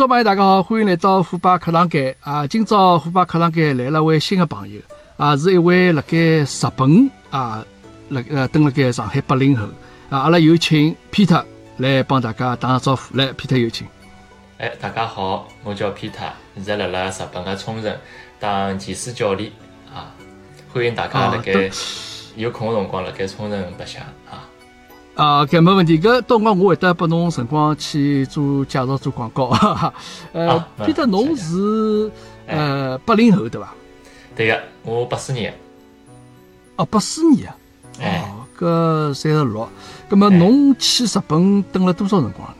[0.00, 2.46] 听众朋友，大家好，欢迎来到虎爸课堂间啊！
[2.46, 4.80] 今朝虎爸课堂间来了位新的朋友。
[5.18, 7.62] 啊，是一位辣盖日本啊，
[8.08, 9.66] 辣呃蹲辣盖上海八零后。
[10.08, 11.44] 啊，阿拉有请 Peter
[11.76, 13.86] 来帮大家打个招呼，来，Peter 有请。
[14.56, 17.94] 哎，大家好，我叫 Peter，现在辣辣日本的冲绳
[18.38, 19.52] 当骑师教练。
[19.94, 20.14] 啊，
[20.72, 21.70] 欢迎大家辣盖
[22.36, 24.02] 有空的辰光辣盖冲绳白相
[25.14, 25.24] 啊。
[25.24, 29.50] 啊，搿没问题，搿到辰光我会得拨侬辰光去做介绍、做广告。
[29.54, 29.94] 哈哈。
[30.32, 32.10] 呃，Peter，侬是
[32.46, 33.74] 呃八零后对伐？
[34.36, 35.54] 对个，我八四年。
[36.76, 37.56] 哦，八四年啊。
[38.00, 38.32] 哎。
[38.60, 39.66] 搿三十六，
[40.06, 42.56] 葛末侬去日本等了多少辰光呢？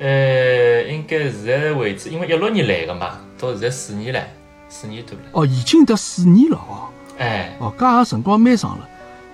[0.00, 4.20] 呃，应该现在为止，因为一六年来个嘛，到现在四年了，
[4.68, 5.24] 四年多了。
[5.30, 6.88] 哦，已经得四年了哦。
[7.18, 7.56] 哎。
[7.60, 8.88] 哦，搿也辰光蛮长了。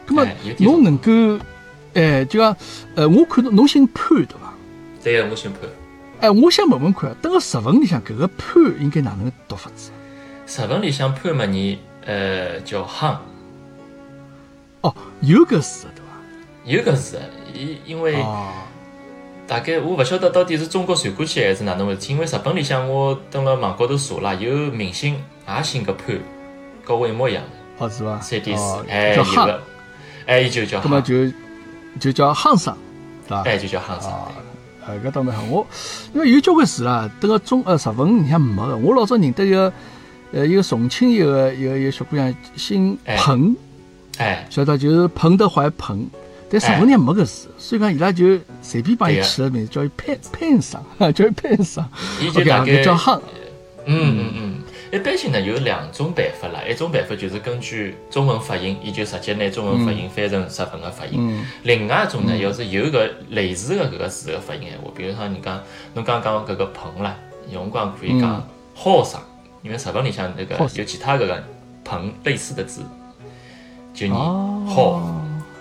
[0.07, 0.27] 葛末
[0.59, 1.11] 侬能够，
[1.95, 2.57] 哎，就讲，
[2.95, 4.55] 呃，我看到侬姓潘对伐？
[5.03, 5.69] 对个，我姓潘。
[6.21, 9.91] 哎，我想问问看，等个日文里向搿个潘应该哪能读法子？
[10.47, 13.19] 日文里向潘嘛，你呃叫汉。
[14.83, 16.13] 哦，有个字对伐？
[16.65, 17.20] 有个字，
[17.55, 18.17] 因因为。
[19.45, 26.17] 大概我勿晓得到底是中国传过去还是哪能回事，因为日本里向我登了网高头查啦，有明星也姓个潘，
[26.87, 27.43] 跟我一模一样。
[27.77, 28.19] 哦，是伐？
[28.20, 29.63] 三点四，哎，有个，
[30.27, 30.81] 哎，伊就叫。
[30.83, 31.15] 那么就
[32.01, 32.77] 就叫汉桑，
[33.29, 33.43] 对伐？
[33.43, 34.12] 哎，就叫汉桑。
[34.87, 35.45] 哎，搿倒蛮好。
[35.45, 35.67] 我
[36.12, 38.77] 因为有交关字啦，迭个中呃日文里向没个。
[38.77, 39.73] 我老早认得一个
[40.33, 43.55] 呃一个重庆一个一个一个小姑娘，姓彭，
[44.19, 46.07] 哎，晓得就是彭德怀彭。
[46.51, 51.89] 但日文里没个字，所以讲伊拉就随便帮伊起个名字，叫伊潘潘桑， 叫伊潘桑。
[52.20, 53.19] 伊就大概叫汉。
[53.86, 54.52] 嗯嗯嗯，
[54.92, 61.42] 一般性呢有两种办法啦，一种办法就是根据中文发音，伊就直接拿中文发音翻成日文个发音。
[61.63, 65.63] 另外一种呢，要是有个类似的搿个字个发音闲话，比如说你讲
[65.95, 67.17] 侬刚刚搿个彭啦，
[67.48, 69.23] 有辰光可以讲好桑，
[69.63, 71.42] 因为日文里向那个有其他搿个
[71.83, 72.83] 彭类似的字，
[73.95, 75.01] 就念好。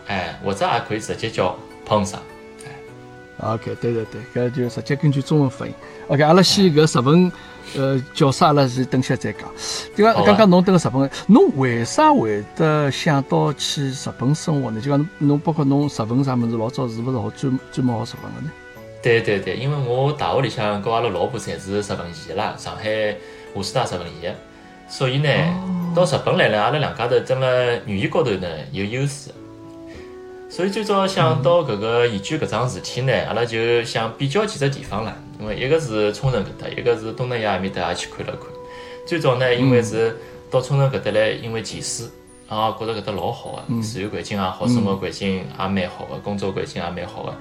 [0.08, 1.56] 哎，或者也可以直接叫
[1.86, 2.20] 碰上。
[2.66, 5.74] 哎，OK，对对对，搿就直接根据中文发音。
[6.10, 7.32] OK，阿拉先搿日文，
[7.76, 8.48] 呃，叫啥？
[8.48, 9.44] 阿拉是等下再讲。
[9.96, 14.82] 对个，刚刚侬等个日本，侬为啥会得想到去日本生活呢？
[14.82, 18.52] 就讲侬包括侬日文啥物事，老早是勿是好专专门学日文个呢？
[19.02, 23.16] 对对对，因为我大学里向跟阿拉老婆侪是日文系啦，上海
[23.54, 24.30] 华师大日文系，
[24.88, 25.30] 所以呢，
[25.96, 27.46] 到日本来了，阿拉两家头在么
[27.86, 29.32] 语言高头呢有优势。
[30.52, 35.16] 所以最早想到搿个研究搿桩事体呢，阿拉就想比较几只地方啦。
[35.40, 38.48] 因为一个是冲绳搿搭，一个是东南亚埃面搭也去看了看。
[39.08, 40.14] 最早呢，因为是
[40.52, 42.06] 到冲绳搿搭来，因为潜水
[42.50, 47.34] 啊，觉着搿搭老好个，自然环境也好，生活环境也蛮好个，工作环境也蛮好个。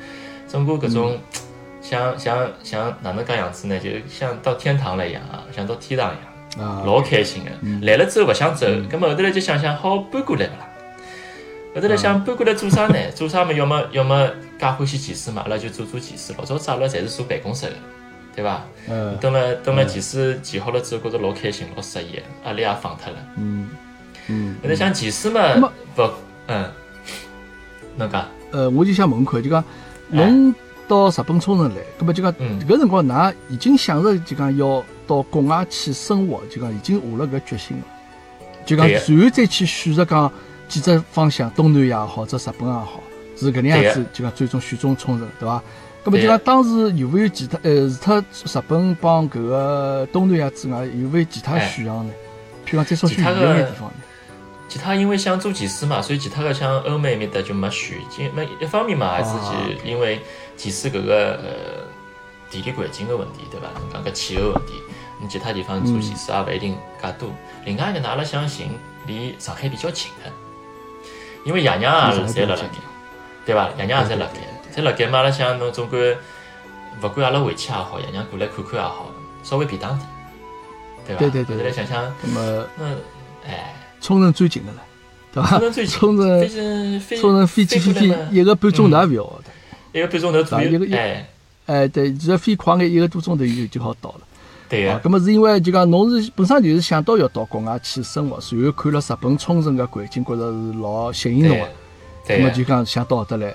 [0.47, 1.19] 整个搿种
[1.83, 3.77] 像像像哪能介样子呢？
[3.81, 7.51] 就像到天堂了一样啊，像到天堂一样，老开心个。
[7.85, 10.70] 来了之后勿想走，搿么后头来就想想好搬过来勿啦？
[11.75, 12.97] 后头来想搬过来做啥呢？
[13.15, 13.53] 做啥么？
[13.53, 16.35] 要么要么介欢喜技师嘛，阿拉就做做技师。
[16.37, 17.73] 老早子阿拉侪是坐办公室的，
[18.35, 18.65] 对伐？
[18.89, 19.17] 嗯。
[19.19, 23.19] 等了等了技师技好了之后，觉着老开心，老适意，压力也放脱了。
[23.37, 23.69] 嗯
[24.27, 24.57] 嗯。
[24.63, 25.41] 后头想技师嘛，
[25.97, 26.11] 勿，
[26.49, 26.69] 嗯，
[27.97, 28.27] 侬讲？
[28.51, 29.63] 呃，我就想问看，就讲
[30.09, 30.53] 侬
[30.89, 37.85] 到日本冲绳来，葛么就讲搿辰光，㑚已经想着就讲要到国外去生活，就讲已经下了搿决心了，
[38.67, 40.33] 就讲随后再去选择讲。
[40.71, 43.01] 几只方向，东南亚也好，或者日本也好，
[43.37, 45.61] 是搿能样子，就讲最终选中冲绳，对伐？
[46.03, 52.13] 咁么就讲当时有没有其他呃，除脱日本帮搿个东南亚之外，有没有其他选项呢？
[52.65, 53.97] 譬如讲再说选远眼地方呢？
[54.69, 57.99] 其他因为想做技师嘛，所以其他的像欧美面的就没选。
[58.35, 60.21] 没一方面嘛，还是就因为
[60.57, 61.83] 技师搿个呃
[62.51, 63.67] 地理环境个问题，对伐？
[63.93, 64.75] 讲个气候问题，
[65.21, 67.29] 你其他地方做技师也勿一定介多。
[67.65, 68.69] 另外一个，阿拉想寻
[69.07, 70.31] 离上海比较近的。
[71.45, 72.69] 因为爷娘啊，侪辣辣盖，
[73.47, 73.71] 对伐？
[73.79, 74.41] 爷娘也侪辣盖，
[74.75, 75.19] 侪辣盖嘛。
[75.19, 76.17] 阿拉想侬总归
[77.03, 79.11] 勿管阿拉回去也好，爷娘过来看看也好，
[79.43, 80.09] 稍微便当点，
[81.07, 81.21] 对伐？
[81.21, 81.57] 对对对。
[81.57, 82.97] 再来想想，那么，嗯，
[83.47, 84.83] 哎，冲绳最近的了，
[85.33, 85.49] 对伐？
[85.59, 91.27] 冲绳最近， 冲绳冲绳飞机飞飞一个半钟头也勿要的，一个半钟头左右，哎
[91.67, 94.21] 哎，对，只要飞快眼一个多钟头就就好到了。
[94.71, 101.67] 对啊，咁么是因为就讲侬是本身就是想到要到国外去生活，随后看了日本冲绳个环境，觉着是老吸引侬个，
[102.29, 103.53] 那么就讲想到搿搭来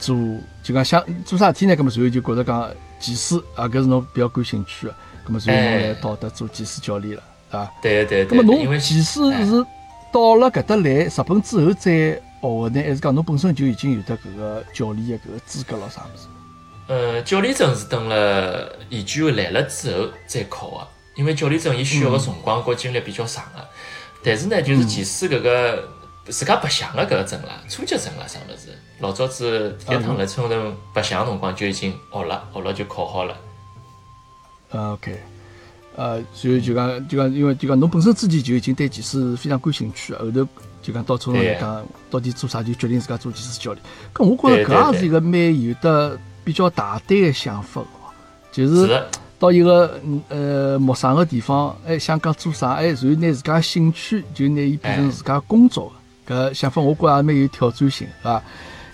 [0.00, 0.16] 做，
[0.64, 1.76] 就讲想做啥事体呢？
[1.76, 2.68] 咁么随后就觉着讲
[2.98, 4.94] 技师啊，搿是侬比较感兴趣个，
[5.28, 7.22] 咁么随后侬来到搭做技师教练了，
[7.52, 7.70] 啊？
[7.80, 8.36] 对对对。
[8.36, 9.64] 咁么侬技师是
[10.12, 16.26] 到了搿搭来日本之后再学的呢，还是讲侬本身就已经有得搿个教练的搿个资格了啥物事？
[16.88, 23.68] 呃，教练证是等了研究员来了之后再考的，因为教练证伊需要个辰光和精力比较长的。
[24.24, 25.88] 但是呢，就是即使搿个
[26.24, 33.36] 自家白相的搿个证啦，初级证啦啥物事，老早子第一趟来村头白相辰光就已经学了，学了就考好了。
[34.70, 35.16] OK，
[35.94, 40.46] 呃，所以就讲就讲，因为就讲侬本身之前就已经对技师非常感兴趣，后头
[40.82, 43.84] 就讲到冲头来讲，到底做啥就决定自家做技师教练。
[44.12, 48.14] 搿我觉着搿也是一个蛮有的比较大胆的想法哦，
[48.52, 49.02] 就是
[49.36, 55.92] 到一个呃陌生的地方，哎，想讲做啥，哎，然后拿自家兴趣就拿伊变成自家工作，
[56.24, 58.40] 搿想法我觉着也蛮有挑战性，是吧？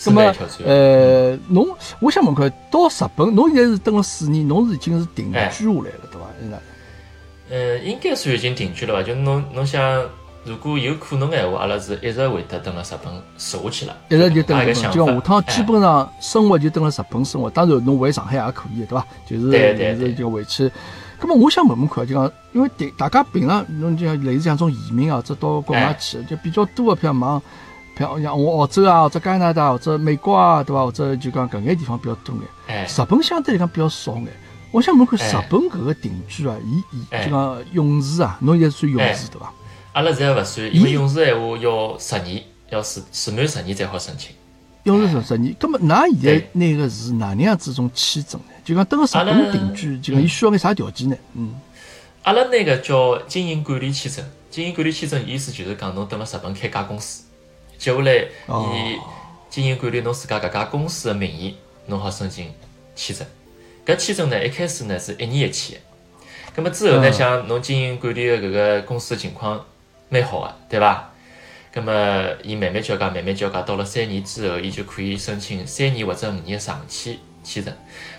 [0.06, 0.34] 那么，
[0.64, 1.68] 呃，侬，
[2.00, 6.26] 我想问看，到日本，侬现在是等了四年，侬是已经是定居下来了，对伐？
[6.40, 6.58] 现在，
[7.50, 9.02] 呃，应该算已经定居了吧？
[9.02, 10.02] 就侬，侬想，
[10.44, 17.48] 如果有可能的话，阿拉是一直会得等了日本住下去了，一直就等了日本，就下趟基本上生活就等了日本生活。
[17.48, 19.06] 当然，侬回上海也可以，对伐？
[19.24, 20.70] 就是就是就回去。
[21.20, 27.40] 那么我想问问看，就讲，因为大家平常侬就像类似像种移民啊，这到国外去，就比较多的票忙。
[27.96, 30.84] 像我澳洲啊，或者加拿大，或者美国啊，对伐？
[30.84, 32.34] 或者就讲搿眼地方比较多
[32.66, 32.84] 眼。
[32.84, 34.26] 日本相对来讲比较少眼。
[34.72, 39.52] 我想问看日本搿个定居啊，伊伊就讲勇士啊，侬现在算勇士对伐？
[39.92, 44.30] 阿拉现在勿算，因为勇士闲话要十年，要住住满十年才好申请。
[44.84, 48.54] 永住十十年，葛末㑚现在拿个是哪能样子种签证呢？
[48.64, 51.16] 就讲登个日本定居，就讲伊需要眼啥条件呢？
[51.34, 51.54] 嗯，
[52.22, 57.24] 阿拉那个叫经营管理签证，经营管理签证意思就是讲侬登了日本开家公司。
[57.76, 58.98] 接下来以
[59.50, 61.56] 经营管理侬自家搿家公司的名义，
[61.86, 62.50] 侬好申请
[62.96, 63.26] 签证。
[63.84, 65.80] 搿签证呢，一开始呢是一年一期的。
[66.56, 69.62] 葛末之后呢，像侬经营管理的搿个公司的情况
[70.12, 71.08] 蛮好的，对伐？
[71.72, 71.90] 葛末
[72.42, 77.72] 伊慢慢交加，慢慢交加，到了三年之后，伊就可以申请三年或者五年的长期签证。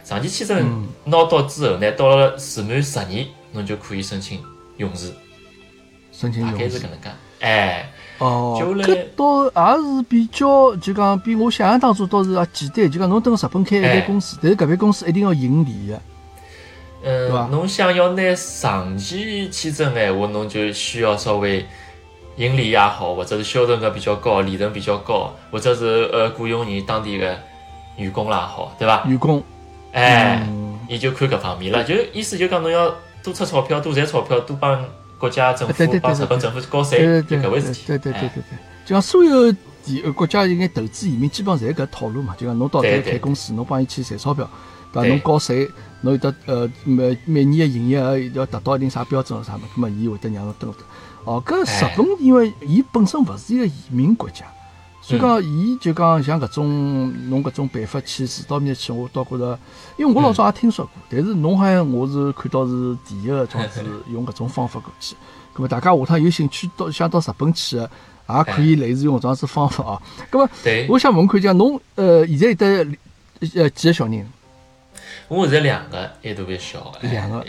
[0.04, 4.42] 长期签证拿到之后呢，到了住满十年，侬就可以申请
[4.78, 5.12] 永住。
[6.12, 6.57] 申请永住。
[6.57, 7.10] 大概是搿能介，
[7.42, 7.90] 哎。
[8.19, 12.90] 哦，搿倒也是比较，就讲比我想象当中倒是也简单。
[12.90, 16.01] 就讲侬等日本开一间公司，但是搿间公司一定要盈利的，
[17.04, 21.66] 嗯，侬想要拿长期签证闲话，侬就需要稍微
[22.38, 27.38] 盈利也好，或者是销售额比较高，利润比较高，或者是呃雇佣你当地的
[27.97, 29.03] 员工啦好，对伐？
[29.06, 29.44] 员工，
[29.91, 30.47] 哎，
[30.88, 32.94] 伊就看搿方面了，就意思就讲侬要
[33.24, 34.83] 多出钞票，多赚钞票，多帮。
[35.19, 37.83] 国家政府帮日本政府交税，就搿回事体。
[37.88, 39.50] 对对对对对，就讲所有
[39.85, 42.35] 地国家应该投资移民，基本上侪搿套路嘛。
[42.38, 44.50] 就讲侬到底开公司，侬帮伊去赚钞票，
[44.91, 45.07] 对伐？
[45.07, 45.69] 侬交税，
[46.01, 49.62] 侬有得呃每每年的营业额要达到一定啥标准啥么？
[49.77, 50.80] 那么伊会得让侬登得。
[51.25, 54.45] 哦，搿日本因为伊本身勿是一个移民国家。
[55.01, 59.59] 所以讲，伊就讲像搿种侬搿种办法去住到面去，我倒觉着，
[59.97, 65.13] 因为我老早也听说过，但是侬好像我是看到是第一个，就是用搿种方法过去。
[65.53, 67.89] 咁么大家下趟有兴趣到想到日本去个，
[68.30, 70.01] 也可以类似用搿种子方法啊。
[70.31, 70.49] 咁么，
[70.87, 72.97] 我想问看讲，侬呃现在有得
[73.61, 74.25] 呃几个小人？
[75.27, 76.94] 我现在两个，一大一小。
[77.01, 77.45] 两个，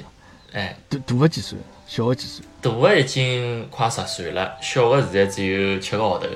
[0.52, 1.56] 哎，大大个几岁？
[1.86, 2.44] 小个几岁？
[2.64, 6.26] 大个已经快十岁了，小个现在只有七个号头。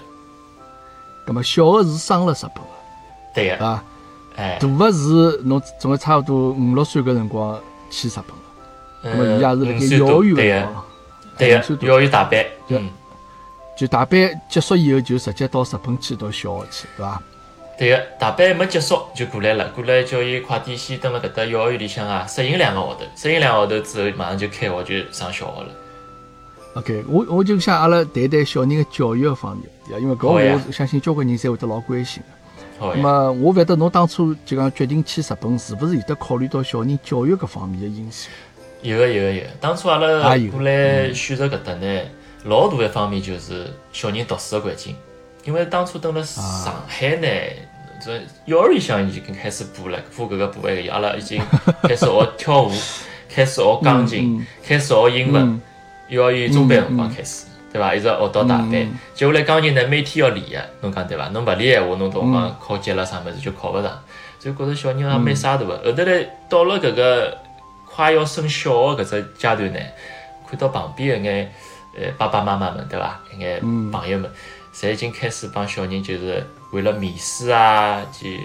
[1.27, 2.71] 那么小个是生了日本个，
[3.35, 3.85] 对个，啊，
[4.37, 7.59] 哎，大个是侬总归差不多五六岁个辰光
[7.91, 8.35] 去日本个，
[9.03, 10.75] 那么伊也是辣盖幼儿园个，
[11.39, 12.91] 对个，幼儿园大班，嗯，
[13.75, 17.23] 就大班结束以后就直接到日本去到小学去，对伐？
[17.79, 25.69] 对个，大班没结束就过来了，过来叫伊快点先蹲辣搿搭幼儿园里向啊，适应两个号头，适应两个号头之后马上就开学就上小学了。
[26.75, 30.01] OK，我我就想阿拉谈谈小人的教育个方面？
[30.01, 32.23] 因为搿我相信交关人侪会得老关心
[32.79, 32.95] 个。
[32.95, 38.29] 那么我勿晓得侬当初就讲决定去日本，是勿是有得考虑到小人教育搿方面的因素？
[38.83, 39.43] 有个有个有。
[39.61, 42.01] 当初阿拉过来选择搿搭呢，
[42.45, 44.95] 老大一方面就是小人读书的环境。
[45.45, 47.27] 因为当初蹲辣上海呢，
[48.05, 51.43] 这幼儿园里向已经开始补了，补搿个补埃个，阿拉已经
[51.83, 52.71] 开始学跳舞，
[53.29, 55.61] 开始学钢琴，开始学英文。
[56.09, 57.95] 幼儿园中班辰光开始，对伐？
[57.95, 58.71] 一直学到大班。
[59.15, 61.29] 接下来钢琴呢，每天要练个，侬讲对伐？
[61.29, 63.99] 侬勿练闲话，侬辰光考级了啥物事就考勿上。
[64.39, 65.77] 所以觉着小人也蛮傻大个。
[65.85, 67.37] 后头来到了搿个
[67.85, 69.81] 快要升小学搿只阶段呢，
[70.49, 71.53] 看到旁边一眼
[71.97, 73.21] 呃爸爸妈妈们，对伐？
[73.35, 73.61] 一眼
[73.91, 74.31] 朋友们，
[74.75, 78.41] 侪已经开始帮小人就是为了面试啊，去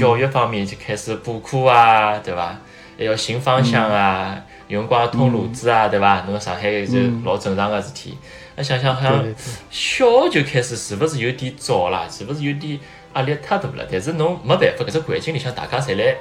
[0.00, 2.56] 教育方面就开始补课啊，对伐？
[2.96, 4.40] 还要寻方向啊。
[4.72, 6.24] 有辰光通路子啊，对伐？
[6.26, 8.16] 侬上海就老正常个事体。
[8.56, 9.22] 那想想好像
[9.70, 12.06] 小学就开始，是勿是有点早啦？
[12.10, 12.80] 是勿是有点
[13.14, 13.86] 压力太大了？
[13.90, 16.16] 但是侬没办法，搿只环境里向大家侪来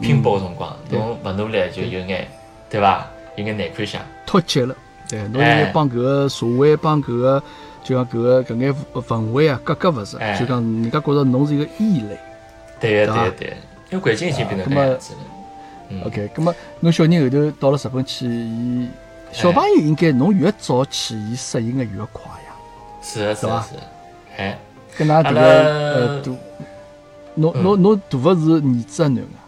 [0.00, 2.26] 拼搏个辰光，侬勿努力就有眼，
[2.68, 3.06] 对伐？
[3.36, 4.02] 有眼难看相。
[4.26, 4.74] 脱节了，
[5.08, 7.40] 对，侬应该帮搿个社会，帮搿个
[7.84, 12.18] 就讲搿个搿眼氛围啊，格格勿入，就讲人家觉着侬是一个异类。
[12.80, 13.56] 对个，对个，对。
[13.90, 15.20] 因为环境已经变成搿样子了。
[16.04, 18.88] OK，咁么侬小人后头到了日本去，伊
[19.32, 22.54] 小朋友应该侬越早去，伊适应的越快呀。
[23.02, 23.48] 是是是。
[24.36, 24.58] 哎，
[24.96, 26.32] 跟㑚迭个呃，大，
[27.34, 29.38] 侬侬侬大个是儿子啊，囡啊？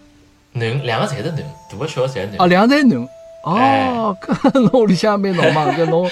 [0.55, 2.37] 囡，两个侪是囡，大个小个侪是囡。
[2.39, 3.09] 哦，两个侪囡。
[3.43, 6.03] 哦，搿侬屋里向蛮闹忙，搿侬，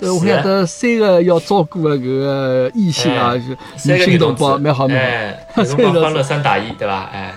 [0.00, 5.62] 我晓得三个要照顾个搿个异性啊，就女性同胞蛮好蛮好。
[5.62, 7.04] 三个 欢乐三打一，对伐？
[7.12, 7.32] 哎，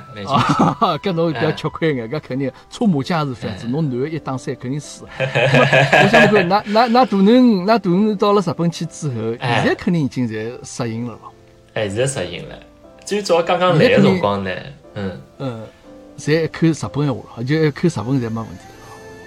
[1.04, 5.06] 搿侬比较吃亏眼，搿肯定搓麻将是这样子，侬男个一打三肯定输。
[5.20, 11.32] 我想看，那那那大囡，那大囡到了日本去之后，现在肯定已经侪适应了咯。
[11.76, 12.56] 哎，现在适应了。
[13.06, 14.50] 最早刚刚来个辰光呢，
[14.96, 15.62] 嗯嗯，
[16.18, 18.64] 侪看日本闲话，就看日本侪没问题。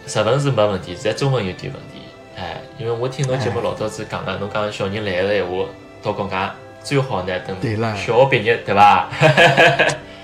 [0.09, 2.01] 日文是没问题，在中文有点问题。
[2.35, 5.67] 哎，因为我听侬节目老早子讲个，侬讲小人来个闲话
[6.03, 6.51] 到国外
[6.83, 7.57] 最好呢，等
[7.97, 9.09] 小学毕业，对伐？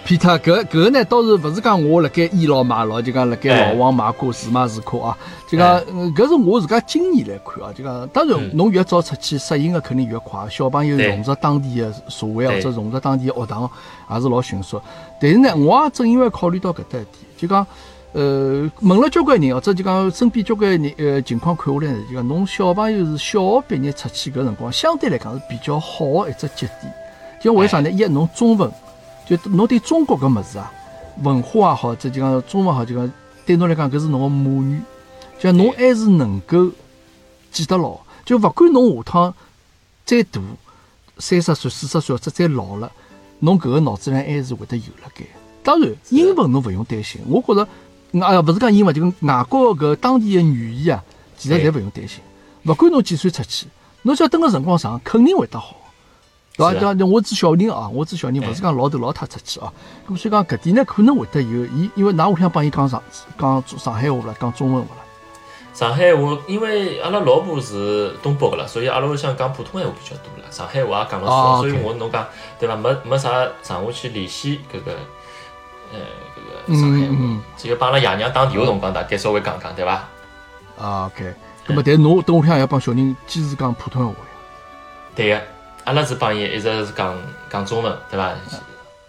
[0.07, 5.19] 皮特，搿搿呢倒是勿是讲我辣盖倚老卖老，就讲辣盖老王卖瓜自卖自夸啊。
[5.50, 5.81] 就讲
[6.14, 7.73] 搿是我自家经验来看啊。
[7.75, 13.69] 就讲当然，侬越早出去适应个肯定越快，小朋友融入当地个社会或者融入当地个学堂
[14.11, 14.81] 也是老迅速。
[15.21, 17.67] 但是呢，我也正因为考虑到搿搭一点，就讲。
[18.14, 26.94] 呃，问了交关人，或者就讲身边交关人，呃，情况看下来呢，就讲侬小朋友是小学毕业出去搿辰光，相对来讲是比较好的一只节点。
[27.42, 27.90] 就为啥呢？
[27.90, 28.71] 一侬中文，
[29.28, 30.73] 就侬对中国搿物事啊，
[31.25, 33.12] 文化也好，这就讲中文好，就讲
[33.44, 34.80] 对侬来讲搿是侬个母语，
[35.40, 36.71] 就侬还是能够
[37.50, 37.99] 记得牢。
[38.25, 39.35] 就勿管侬下趟
[40.04, 40.40] 再大，
[41.18, 42.92] 三十岁、四十岁或者再老了，
[43.40, 45.25] 侬搿个脑子里还是会得有辣盖。
[45.64, 47.68] 当然，英文侬勿用担心，我觉着。
[48.23, 51.02] 啊，勿是讲英文，就跟外国搿当地的语言啊，
[51.37, 52.21] 其实侪勿用担心。
[52.64, 53.66] 勿管侬几岁出去，
[54.02, 55.76] 侬只要等个辰光长，肯定会得好，
[56.56, 56.94] 对伐？
[56.94, 59.73] 对我指小人啊，我指小人，勿是讲老头老太出去啊。
[60.09, 61.64] 咁所以讲搿点呢，可能会得有。
[61.66, 63.02] 伊因为㑚屋里向帮伊讲上
[63.38, 65.02] 讲上海话了，讲中文勿啦？
[65.75, 70.49] 上海话，因为阿拉老婆是东北个啦，所以阿拉屋里向讲普通闲话比较多啦。
[70.50, 72.25] 上海话也讲了少，所以我侬讲
[72.61, 72.76] 对伐？
[72.76, 73.28] 没没啥
[73.62, 74.92] 上下去联系搿个，
[75.93, 75.99] 呃。
[76.67, 80.09] 上海话，只有帮阿拉爷娘打电话辰光，大概稍微讲讲，对伐？
[80.79, 81.35] 啊，OK。
[81.67, 84.17] 那么，但侬等屋里向要帮小人坚持讲普通话呀？
[85.14, 85.43] 对个，
[85.85, 87.14] 阿拉是帮伊一直是讲
[87.50, 88.33] 讲中文，对伐？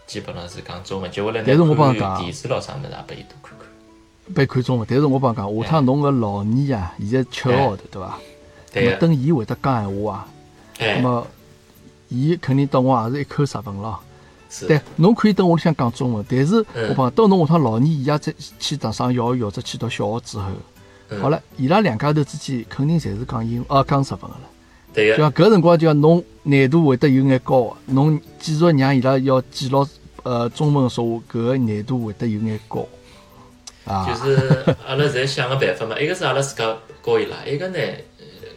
[0.06, 1.10] 基本上是讲中文。
[1.10, 4.34] 接下来呢，但是我帮讲电视咯啥物事，也拨伊多看看。
[4.34, 8.18] 拨看中文，但是我帮讲，下趟侬个老二啊，现在七个号头，对伐？
[8.74, 10.28] 对等伊会得讲闲话啊，
[10.78, 11.26] 那么
[12.10, 14.00] 伊肯定到我也是一口日文咯。
[14.68, 20.46] 对，侬可以等屋里向讲中文，但是我讲到侬下趟老年伊也再去读上幼儿园或者去读小学之后，
[21.22, 24.42] 好了，伊拉两家头之间肯定侪是讲英哦讲日文个了。
[24.94, 25.18] 对个。
[25.18, 29.86] 就讲搿辰光就讲侬难度会得有眼高，侬继续让伊拉要记牢
[30.24, 32.88] 呃中文说话，搿个难度会得有眼高。
[33.86, 34.08] 啊。
[34.08, 37.78] 就 是阿拉侪想个办法嘛，一个是阿拉自家教伊拉，一个呢。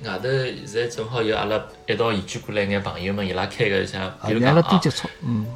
[0.04, 0.28] 外头
[0.64, 4.80] 现在正好有阿拉一道移居过来眼朋友们，伊拉开个像，比如讲啊，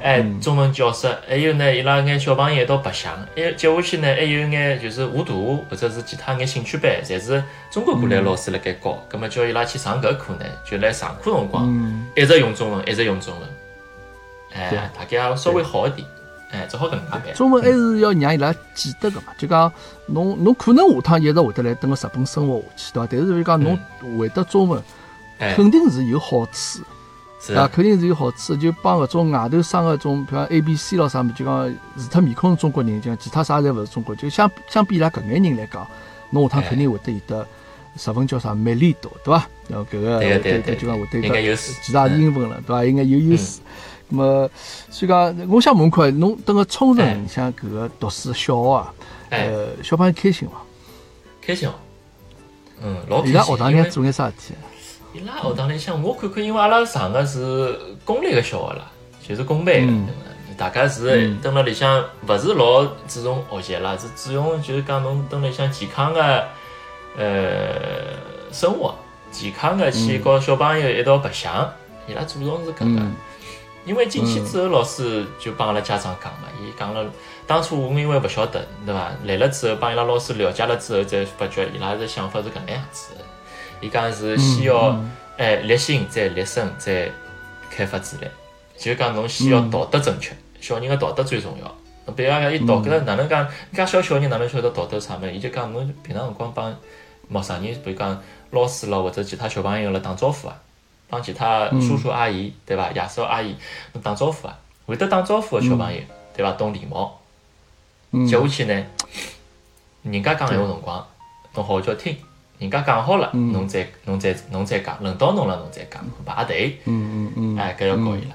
[0.01, 11.67] 哎，中文教室，还有呢，伊拉眼小朋友一道白相，哎接下去呢，还有眼就是画图或者是其他眼兴趣班，侪是中国过来老师辣盖教，葛末叫伊拉去上搿课呢，就来上课辰光，
[12.17, 13.49] 一直用中文，一直用中文，
[14.55, 16.07] 哎，大概要稍微好一点。
[16.53, 17.35] 哎，只好搿能介办。
[17.35, 19.73] 中文还是要让伊拉记得个嘛，就讲
[20.07, 23.09] 侬侬可能下趟一直会得来等个日本生活下去，对伐？
[23.11, 23.79] 但是就讲侬
[24.19, 24.83] 会得中文，
[25.57, 26.81] 肯定是有好处，
[27.41, 28.55] 是啊，肯定是有好处。
[28.55, 34.15] 就帮搿种外头生个种，比方 A、B、C 咯啥物事，就讲除脱面孔是中国人，就讲其他啥侪勿是中国。
[34.15, 35.87] 就相相比伊拉搿眼人来讲，
[36.31, 37.47] 侬下趟肯定会得有得
[37.97, 39.49] 日文叫啥美丽多，对伐？
[39.69, 42.85] 然后搿个对对对，就讲会得有其他英文了，对伐？
[42.85, 43.61] 应该有优势。
[44.15, 44.49] 么，
[44.91, 48.95] 所以讲，我想问看，侬等个冲绳像搿个读书小学啊，
[49.31, 50.55] 呃，小朋友开心伐？
[51.41, 51.73] 开心哦，
[52.83, 53.33] 嗯，老开心。
[53.33, 54.55] 伊拉学堂里做眼啥事体？
[55.15, 58.91] 伊拉学堂里向，我看看，因为阿拉上个是公立个小学啦，
[59.27, 60.07] 就是公班，
[60.57, 66.45] 大家是等辣里向，勿是老注重学习啦，是注重就是讲侬等里向健康个
[67.19, 67.25] 呃
[68.53, 68.95] 生活，
[69.31, 71.71] 健康个去和小朋友一道白相，
[72.07, 73.03] 伊拉注重是搿个。
[73.85, 77.05] 因为进去之后，老师就帮阿拉家长讲嘛，伊讲了，
[77.47, 79.11] 当初我因为勿晓得，对伐？
[79.25, 83.15] 来了之后，帮伊拉老师了解了之后，才发觉伊拉的想法是搿能样子。
[83.81, 84.97] 伊讲是先要
[85.37, 87.11] 哎立心，再立身，再
[87.71, 88.27] 开发智力。
[88.79, 92.13] 就讲侬先要道德正确，小人的道德最重要。
[92.15, 93.49] 比如讲，伊道德哪能讲？
[93.73, 95.33] 介小小人哪能晓得道德啥物事？
[95.33, 96.73] 伊就讲侬平常辰光帮
[97.29, 98.21] 陌生人，比如讲
[98.51, 100.57] 老师咯，或者其他小朋友辣打招呼啊，
[101.13, 102.91] 帮其他叔叔阿姨，对伐？
[102.93, 103.55] 爷叔阿姨，
[103.93, 106.01] 侬打招呼啊，会得打招呼个小朋友，
[106.35, 106.53] 对伐？
[106.53, 107.21] 懂礼貌。
[108.27, 108.87] 接下去呢，
[110.05, 111.07] 人家讲闲话辰光，
[111.55, 112.17] 侬好好叫听。
[112.59, 116.81] 人家讲好了，侬再侬再侬再讲，轮到侬了，侬再讲，排队。
[116.87, 117.59] 嗯嗯嗯。
[117.59, 118.35] 哎，搿要教伊拉。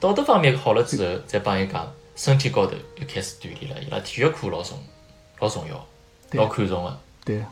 [0.00, 1.88] 道德方面好了之后，再帮伊讲。
[2.16, 4.76] 身体高头又开始锻炼了，伊拉体育课老重，
[5.38, 5.86] 老重要，
[6.32, 6.98] 老看重个。
[7.24, 7.44] 对。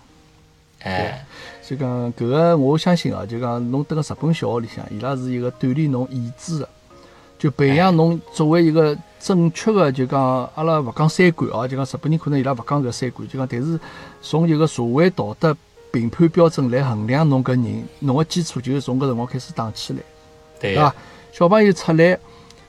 [0.80, 1.24] 哎，
[1.68, 6.68] 就讲搿个，我相信啊，就讲侬蹲个日本小学里向，伊拉是一个锻炼侬意志个，
[7.36, 13.80] 就培养侬作为一个正确个，就讲阿拉勿讲三观哦，就讲日本人可能伊拉勿讲搿三观，就讲但是
[14.22, 15.56] 从一个社会道德
[15.90, 19.98] 评判标准来衡量侬搿人，侬个基础就是从搿辰光开始打起来，
[20.60, 20.94] 对伐？
[21.32, 22.16] 小朋友出来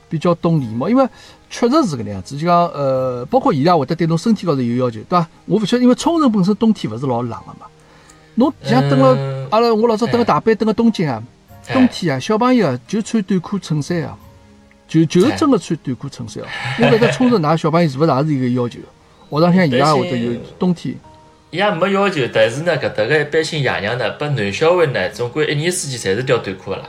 [0.08, 1.08] 比较懂礼貌，因为。
[1.50, 5.26] 确实是搿能样子，就讲呃，包括伊拉会得对侬身体高头有要求，对伐？
[5.46, 7.60] 我勿晓得，因为冲绳本身冬天勿是老冷个嘛。
[8.38, 11.20] 侬像蹲了阿拉我老早蹲个大阪，蹲个东京啊，
[11.72, 14.16] 冬天啊，小朋友啊就穿短裤衬衫啊，
[14.86, 16.48] 就就真个穿短裤衬衫啊。
[16.78, 18.78] 我勿晓得冲着㑚小朋友是勿是也是一个要求？
[19.28, 20.94] 学堂向伊拉会得有冬天。
[21.50, 26.84] 伊也没要求，但是呢，搿搭个一般性爷娘呢，拨男小孩呢，总归一年四季侪是吊短裤个啦。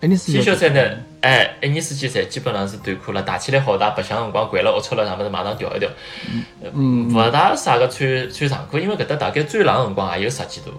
[0.00, 0.08] T
[0.40, 0.80] 恤衫呢？
[1.20, 5.90] 哎，一年四季衫基本上是短裤了，大起来好大，白相辰光掼了龌龊了啥物事，马上调一调。
[6.72, 10.70] 嗯，勿大啥个穿穿长裤，因为搿搭大概最冷辰光也有十几度，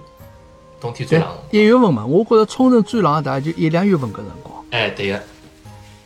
[0.79, 1.27] 冬天最冷。
[1.51, 4.55] 一月份嘛，我觉着冲绳最冷大概就一两月份搿辰光。
[4.72, 5.22] 哎，对个，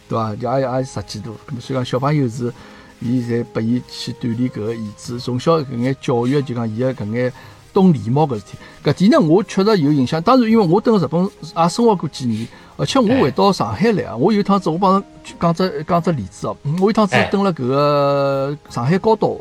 [0.09, 0.35] 对伐？
[0.35, 1.37] 也也也十几度。
[1.61, 2.51] 所以讲小朋友是，
[2.99, 7.31] 伊侪拨伊去锻炼搿个意志，从小搿眼教育就讲伊个搿眼
[7.71, 8.57] 懂礼貌搿事体。
[8.83, 10.21] 搿点呢，我确实有印象。
[10.21, 12.45] 当然，因为我蹲日本也生活过几年。
[12.77, 15.01] 而且我回到上海来啊，我有一趟子我帮
[15.39, 19.35] 讲只讲只例子哦，我有趟子蹲了搿个上海高岛，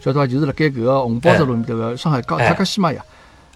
[0.00, 0.26] 晓得伐？
[0.26, 3.04] 就是辣盖搿个红宝石路面头个上海高塔克西玛呀，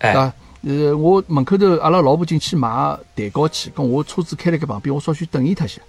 [0.01, 0.33] 对伐？
[0.63, 2.69] 呃，我门口头阿拉老婆进去买
[3.15, 5.81] 蛋糕去，跟我车子开辣盖旁边，我稍许等伊脱些，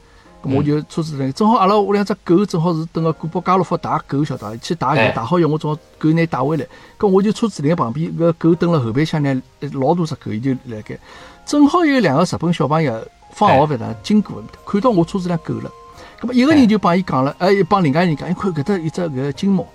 [0.43, 4.55] 咁我就车子等，正好阿拉屋两只狗正好是蹲个古堡家乐福打狗，晓得伐？
[4.57, 6.65] 去打狗，打好以后我正好狗拿带回来，
[6.99, 9.41] 咁我就车子辣旁边，搿狗蹲辣后备箱呢，
[9.73, 10.97] 老大只狗伊就辣盖，
[11.43, 13.03] 正好有两个日本小朋友。
[13.31, 15.71] 放学反正经过，看到我车子上狗了，
[16.19, 19.65] 咁么一个人就帮伊讲了，哎，帮另外人讲，一看搿搭一只搿金毛，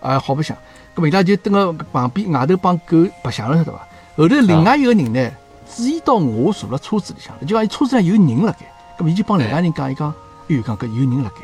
[0.00, 0.56] 哎，好白相。
[0.94, 3.78] 咁么伊拉就蹲个旁边外头帮狗白相了，晓得伐？
[4.16, 5.30] 后头另外一个人呢，
[5.76, 8.66] 注意到我坐辣车子里向，就讲伊车子上有人辣盖，
[8.98, 10.08] 咁么伊就帮另外人讲，伊讲，
[10.48, 11.36] 哎哟，讲搿有人辣盖。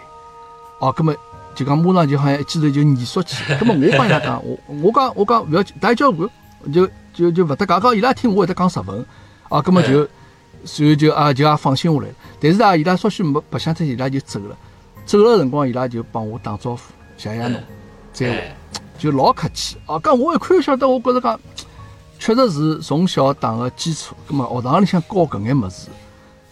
[0.79, 1.15] 哦，咁么
[1.55, 3.43] 就讲马上就好像一记头就严肃起。
[3.55, 6.29] 咁么我帮伊拉讲，我我讲我讲勿要紧，大家交关，
[6.73, 9.05] 就就就勿搭讲，讲伊拉听我会得讲日文，
[9.49, 10.07] 啊，咁么就。
[10.67, 14.57] 随后就啊就也放心下来了，但是啊伊拉稍许没白相脱，伊拉就走了。
[15.07, 16.81] 走了辰光，伊拉就帮我打招呼，
[17.17, 17.63] 谢谢侬，
[18.13, 18.55] 再会，
[18.99, 19.77] 就老客气。
[19.87, 21.41] 啊，搿我一看晓得，我觉着讲，
[22.19, 24.17] 确实是从小打个基础。
[24.27, 25.87] 葛末学堂里向教搿眼物事，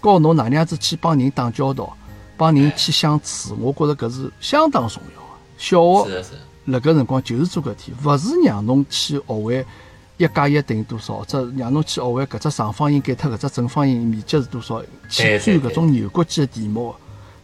[0.00, 1.96] 教侬哪能样子去帮人打交道，
[2.36, 5.28] 帮人去相处，我觉着搿是相当重要个。
[5.58, 6.24] 小学
[6.66, 9.66] 辣搿辰光就是做搿天，勿是让侬去学会。
[10.16, 11.14] 一加一等于多少？
[11.14, 14.80] 或者让侬去学会搿只长方形减脱搿只正方形面积是多少？
[15.08, 16.94] 去钻搿种牛角尖的题目，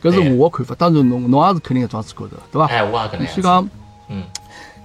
[0.00, 0.74] 搿是我的看法。
[0.78, 2.66] 当然，侬侬也是肯定搿桩子觉得，对伐？
[2.66, 3.68] 哎，我也搿能所以讲，
[4.08, 4.24] 嗯，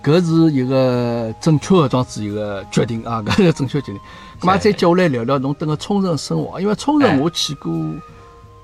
[0.04, 4.02] 搿是一个正确的桩子一个决定啊，搿个正确决定。
[4.40, 7.72] 咁么再接下来聊聊侬等个冲绳生活，因为冲绳我去过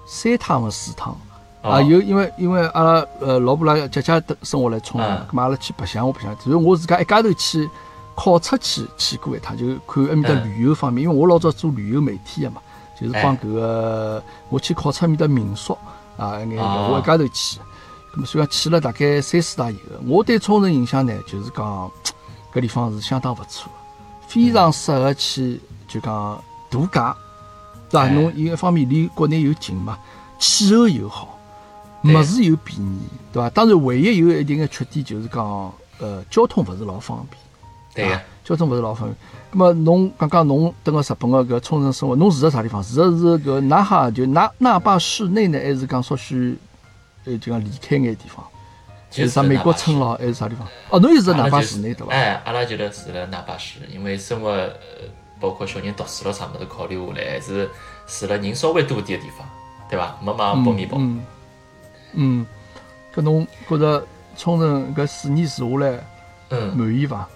[0.08, 1.16] 三趟或四趟
[1.62, 7.70] 啊，有因为因为阿拉呃老婆拉姐姐生活来冲绳，咁阿拉去白相我白相，然后我自家一家头去。
[8.16, 12.62] 考察去去过一趟，就看埃面搭旅游方面，因为我老早做旅游媒体个嘛，
[13.00, 15.78] 就是帮搿个我去考察埃面搭民宿
[16.18, 17.60] 啊，眼我一家头去，
[18.14, 21.92] 咁么虽然去了大概三四大以后，我对冲绳印象呢，就是讲
[22.54, 23.72] 搿地方是相当勿错，
[24.28, 27.16] 非常适合去就讲度假，
[27.90, 28.10] 对伐？
[28.10, 29.98] 侬一方面离国内又近嘛，
[30.38, 31.40] 气候又好，
[32.04, 33.00] 物事又便宜，
[33.32, 33.50] 对伐？
[33.50, 37.41] 当然唯一有一定个缺点就是讲，呃，交通勿是老方便。
[37.94, 39.16] 对个，交通勿是老方便。
[39.54, 42.82] 咁么侬刚刚侬等个日本个搿冲绳生活，侬住在啥地方？
[42.82, 46.58] 住的是搿那哈就那那霸市内呢，还是讲稍许
[47.26, 48.44] 呃就讲离开眼地方？
[49.10, 50.66] 就是啥美国村咯，还是啥地方？
[50.90, 52.14] 哦，侬又是在那霸市内对伐？
[52.14, 54.72] 哎，阿拉就辣住辣那霸市，因为生活呃
[55.40, 57.70] 包括小人读书咯啥物事考虑下来，还是
[58.08, 59.46] 住辣人稍微多点个地方，
[59.90, 60.16] 对伐？
[60.24, 60.98] 没买北面包。
[60.98, 61.26] 嗯。
[62.14, 62.46] 嗯。
[63.14, 66.08] 搿侬觉着冲绳搿四年住下来，
[66.52, 67.28] 嗯，满意伐？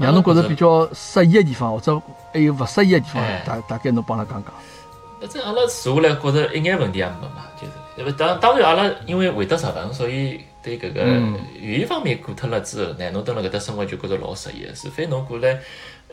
[0.00, 2.00] 让侬觉着比较适意的地方，或者
[2.32, 4.52] 还有勿适意的地方，大大概侬帮阿拉讲讲。
[5.20, 11.02] 反正阿拉坐下来觉着一眼问题也没嘛，就是，因为当当然阿拉因为会得日文，所以对搿个
[11.60, 14.72] 语言方面过脱了之后呢，侬蹲辣搿搭生活就觉着老适意个。
[14.72, 15.54] 除非侬过来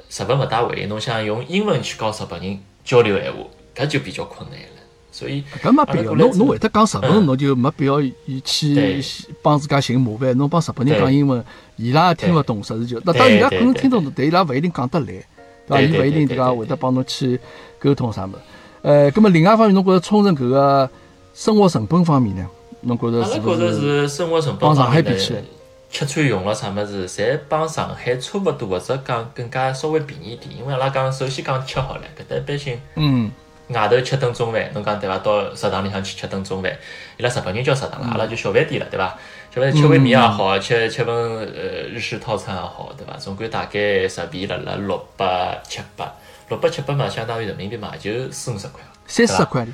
[0.10, 3.38] 日本勿大会，侬想用英文去跟日本人交流闲话，
[3.76, 4.68] 搿就比较困难了。
[5.12, 8.02] 所以搿没必要，侬侬会得讲日文，侬就没必要
[8.44, 9.02] 去
[9.44, 10.36] 帮自家寻麻烦。
[10.36, 11.46] 侬帮日本人讲英文，
[11.78, 13.02] 伊拉听勿懂，实事求。
[13.04, 15.24] 那当然伊拉可能听懂，但伊拉勿一定讲得来，对
[15.68, 15.82] 伐？
[15.82, 16.54] 伊勿一定对伐？
[16.54, 17.40] 会得帮侬去
[17.80, 18.38] 沟通啥物事。
[18.82, 20.90] 呃，葛末另外一方面，侬觉着冲绳搿个
[21.34, 22.48] 生活成本方面呢？
[22.82, 23.40] 侬觉着是？
[23.42, 25.42] 我觉着是生活成本帮上海比起来，
[25.90, 30.56] 吃穿用了啥物事，侪帮上海差勿多，或者讲更加稍微便宜点。
[30.58, 32.80] 因为阿拉讲，首先讲吃好了，搿搭一般性。
[32.96, 33.32] 嗯。
[33.70, 35.18] 外头吃顿中饭，侬讲对伐？
[35.18, 36.72] 到食堂里向去吃顿中饭，
[37.18, 39.18] 伊拉日本人叫食堂了，阿拉就小饭店了，对伐？
[39.56, 43.16] 小饭吃碗面也好，吃吃份呃日式套餐也好，对伐？
[43.18, 46.12] 总归大概日币辣辣六百七百，
[46.50, 49.66] 六百七百嘛，相当于人民币嘛，就四五十块，三四十块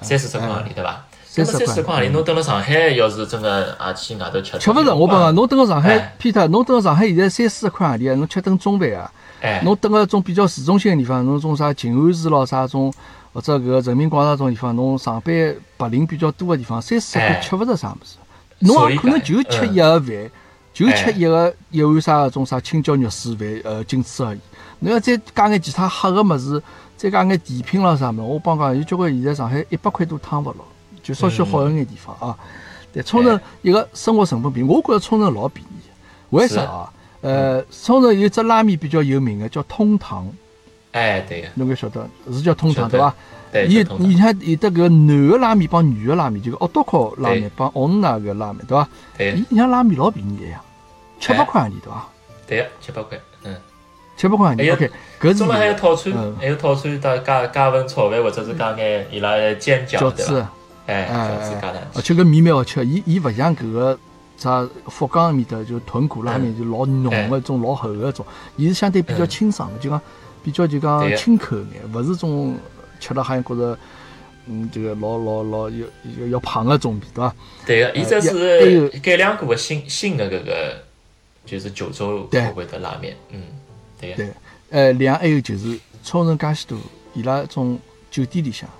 [0.00, 1.04] 三四十块钿，对伐？
[1.26, 4.94] 三四十块钿，侬蹲辣上海，要是真个也去外头吃，吃勿着。
[4.94, 9.12] 我讲侬蹲辣上海，Peter，侬蹲辣上海现在三四十块钿侬吃顿中饭啊？
[9.62, 12.90] 侬蹲辣种比较市中心个地方，侬种啥静安寺咯，啥种。
[13.34, 18.16] 或者搿人民广场种地方，侬上班白领比较多个地方，三四十块吃勿着啥物事，
[18.60, 20.30] 侬也可能就吃一盒饭，
[20.72, 24.40] 就吃一个一碗啥种啥青椒肉丝饭，呃，仅此而已。
[24.78, 26.62] 侬要再加眼其他黑个物事，
[26.96, 30.64] 再加眼甜品咯啥物事，我帮讲有交关现在上海一百块都趟勿牢，
[31.02, 32.36] 就稍许好一眼地方啊。
[32.92, 35.90] 但冲绳一个生活成本便宜，我觉着冲绳老便宜。
[36.30, 36.92] 为啥啊？
[37.20, 40.26] 呃，冲绳有只拉面比较有名个，叫通堂。
[40.96, 43.14] 哎，对个，侬该晓得是叫通堂对伐？
[43.52, 48.88] 对，伊你看有得搿男个拉面帮女个拉面，就个奥多克拉面帮奥恩纳个拉面，对伐？
[49.18, 49.44] 对。
[49.50, 50.58] 伊像拉面老便宜个呀，
[51.20, 52.08] 七八块钿对伐？
[52.46, 53.54] 对个，七八块，嗯，
[54.16, 54.72] 七八块钿。
[54.72, 55.34] OK，搿是。
[55.34, 60.50] 中还有套餐，还有套餐，加加加份炒饭或者是加眼伊拉煎饺对伐？
[60.86, 63.98] 哎，饺子加而且搿面蛮好吃，伊伊勿像搿个
[64.38, 68.24] 啥福冈面的就豚骨拉面就老浓个种老厚个种，
[68.56, 70.00] 伊是相对比较清爽个，就讲。
[70.46, 72.56] 比较就讲清口眼，勿是种
[73.00, 73.76] 吃了好像觉着，
[74.46, 75.84] 嗯，这个老老老要
[76.20, 77.34] 要要胖个种，对伐？
[77.66, 80.78] 对个，伊这是改良过个新新的搿个，
[81.44, 83.42] 就是九州口味的拉面，嗯，
[84.00, 84.16] 对个。
[84.18, 84.32] 对，
[84.70, 86.78] 呃，两还有就是冲绳介许多，
[87.12, 87.76] 伊拉种
[88.08, 88.70] 酒店里向，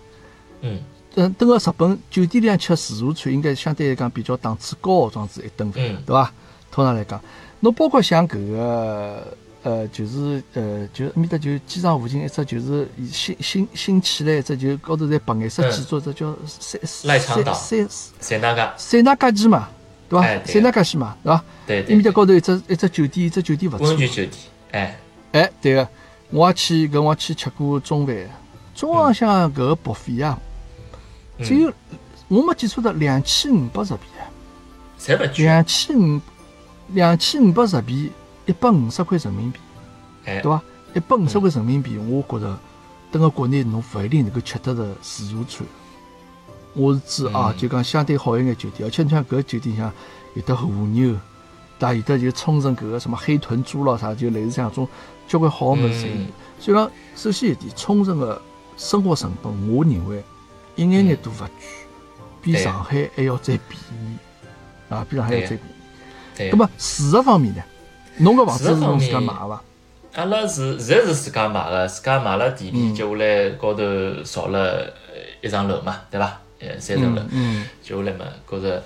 [0.61, 0.79] 嗯，
[1.16, 6.33] 等等个日本酒店里向吃自助餐，应该相对来讲比较档次高，装子一顿饭，对伐？
[6.70, 7.20] 通常来讲，
[7.59, 9.37] 侬包括像搿个。
[9.66, 17.18] 呃，就是呃，就埃面搭就机场附近一只，就是新新新起来一只，就高头侪白颜色建筑，只叫三三
[17.52, 17.88] 三
[18.20, 19.68] 三那个三那家鸡嘛，
[20.09, 20.44] 对伐？
[20.44, 21.44] 塞纳加西嘛，对伐？
[21.66, 21.88] 对对。
[21.88, 23.88] 埃面搭高头一只一只酒店，一只酒店勿错。
[23.88, 24.33] 温泉酒店，
[24.70, 24.96] 哎
[25.33, 25.88] 哎，对个，
[26.31, 28.16] 我也去跟我去吃过中饭，
[28.72, 30.38] 中浪向搿个薄费啊，
[31.42, 31.72] 只有
[32.29, 34.31] 我没记错的两千五百日币啊，
[34.96, 35.29] 才勿贵。
[35.38, 36.20] 两千五
[36.90, 38.12] 两千五百日币。
[38.46, 39.59] 一百五十块人民币，
[40.24, 40.62] 对伐？
[40.94, 42.59] 一百五十块人民币，我觉着，
[43.11, 45.66] 等个国内侬勿一定能够吃得着自助餐。
[46.74, 49.92] 我是指啊，就讲相对好一眼酒店，而且你像搿酒店像
[50.35, 51.16] 有的和牛，
[51.78, 54.87] 但有的就冲绳搿个什么黑豚猪咯啥，就类似像种
[55.26, 56.06] 交关好物事。
[56.61, 58.40] 所以讲，首先一点，冲绳个
[58.76, 60.22] 生活成本，我认为
[60.76, 61.48] 一眼眼都勿贵，
[62.40, 64.16] 比上海还要再便宜
[64.88, 65.61] 啊，比上海要再便
[66.46, 66.50] 宜。
[66.52, 67.62] 那么住的方面呢？
[68.18, 69.62] 侬个房子是侬自家买个伐？
[70.14, 73.83] 阿拉是现在是自家买个，自家买了地皮，接下来高头
[74.24, 74.90] 造了
[75.42, 76.40] 一层楼嘛，对伐？
[76.59, 77.20] 呃，三层楼，
[77.83, 78.83] 接下来嘛，觉着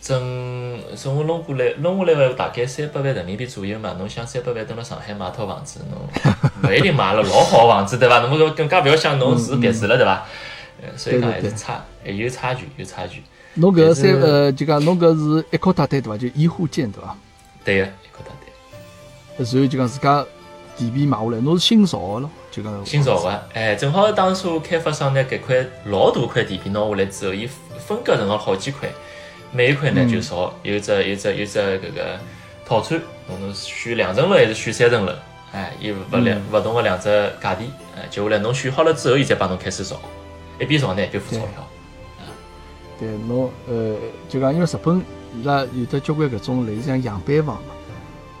[0.00, 3.94] 整从我弄过来，弄下来个大概三百万人民币左右嘛。
[3.96, 6.00] 侬想三百万蹲辣上海买套房子，侬
[6.68, 8.18] 勿一定买了老好房子，对伐？
[8.18, 10.26] 侬说更加勿要想侬住别墅了，对伐？
[10.82, 13.22] 呃，所以讲还是差，还有差距，有差距。
[13.54, 16.18] 侬搿个三呃，就讲侬搿是一口大单对伐？
[16.18, 17.16] 就一户建对伐？
[17.64, 17.88] 对个。
[19.36, 20.24] 然后就讲自家
[20.76, 27.46] 地皮买下来，侬是新造个咯，就讲新造个，哎，正好当初开发商拿搿块老大块地皮拿下来之后，伊
[27.78, 28.88] 分割成了好几块，
[29.52, 32.18] 每一块呢就造有只有只有只搿个
[32.66, 35.12] 套餐，侬能选两层楼还是选三层楼？
[35.52, 37.04] 哎，伊勿两勿同个两只
[37.42, 37.58] 价钿，
[37.96, 40.00] 哎，接下来侬选好了之后，伊再帮侬开始造，
[40.58, 41.68] 一边造呢一边付钞票。
[42.98, 43.96] 对，侬呃，
[44.28, 45.02] 就讲因为日本
[45.36, 47.62] 伊拉有得交关搿种类似像样板房嘛。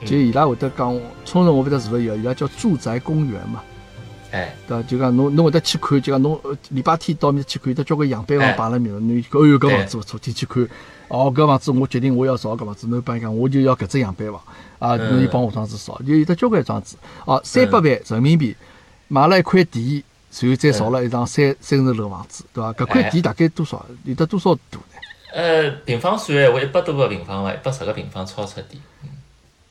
[0.04, 3.62] 就伊拉会得讲，冲绳我勿晓得是勿是有，伊拉叫住宅公园嘛，
[4.32, 4.82] 哎，对伐？
[4.88, 10.68] 就讲侬侬会得去看，就讲侬礼拜天到面去看，有得交关样板房摆辣面，侬哦哟，搿房子勿错，进去看，
[11.08, 14.40] 哦，搿房子我决定我要造搿房子，侬帮伊讲，我就要搿只样板房，
[14.78, 18.56] 啊，侬就帮我装子造，就有得交关装子，哦，三百万人民币
[19.08, 20.02] 买了一块地，
[20.40, 22.72] 然后再造了一幢三三层楼房子，对伐？
[22.72, 23.84] 搿块地大概多少？
[24.04, 24.84] 有得多少大呢？
[25.34, 27.52] 呃，平方算闲话，一百多个平方伐？
[27.52, 28.82] 一百十个平方超出点。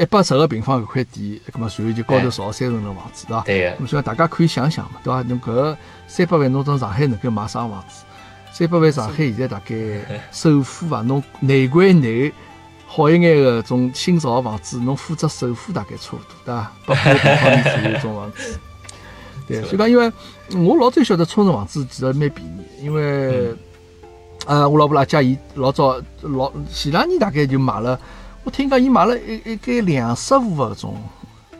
[0.01, 3.43] 一百十个平方搿块地，葛末随后就高头造三层楼房子，对伐？
[3.43, 3.77] 对个。
[3.83, 5.21] 咁所以大家可以想想嘛，对伐？
[5.21, 8.03] 侬搿个三百万侬到上海能够买啥房子？
[8.51, 9.75] 三百万上海现在大概
[10.33, 12.33] 首付啊，侬内环内
[12.87, 16.71] 好一眼个种新造个房子，侬付只首付大概差勿多，对伐？
[16.87, 18.59] 八百平方米左右种房子。
[19.47, 20.11] 对，所以讲，因为
[20.55, 23.53] 我老早晓得冲绳房子其实蛮便宜，因为
[24.47, 27.99] 呃，我老婆拉家伊老早老前两年大概就买了。
[28.43, 30.95] 我听讲，伊买了一一间两室户个种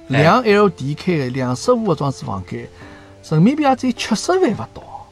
[0.07, 2.67] 两 L D K 个两室户个装子房间，
[3.29, 5.07] 人民币也只有七十万勿到。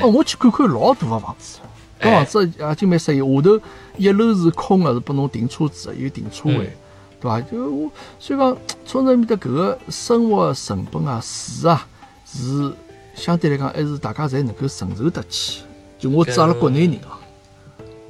[0.00, 1.58] 哦，我去看看老大个房子，
[2.00, 3.18] 搿房子也就蛮适宜。
[3.18, 3.60] 下头
[3.96, 6.72] 一楼是空个，是拨侬停车子个，有停车位，
[7.20, 7.40] 对伐？
[7.40, 11.84] 就我所以讲，冲绳面的搿个生活成本啊、住啊，
[12.24, 12.72] 是
[13.14, 15.62] 相对来讲还是大家侪能够承受得起。
[15.98, 17.18] 就我指阿拉国内人啊。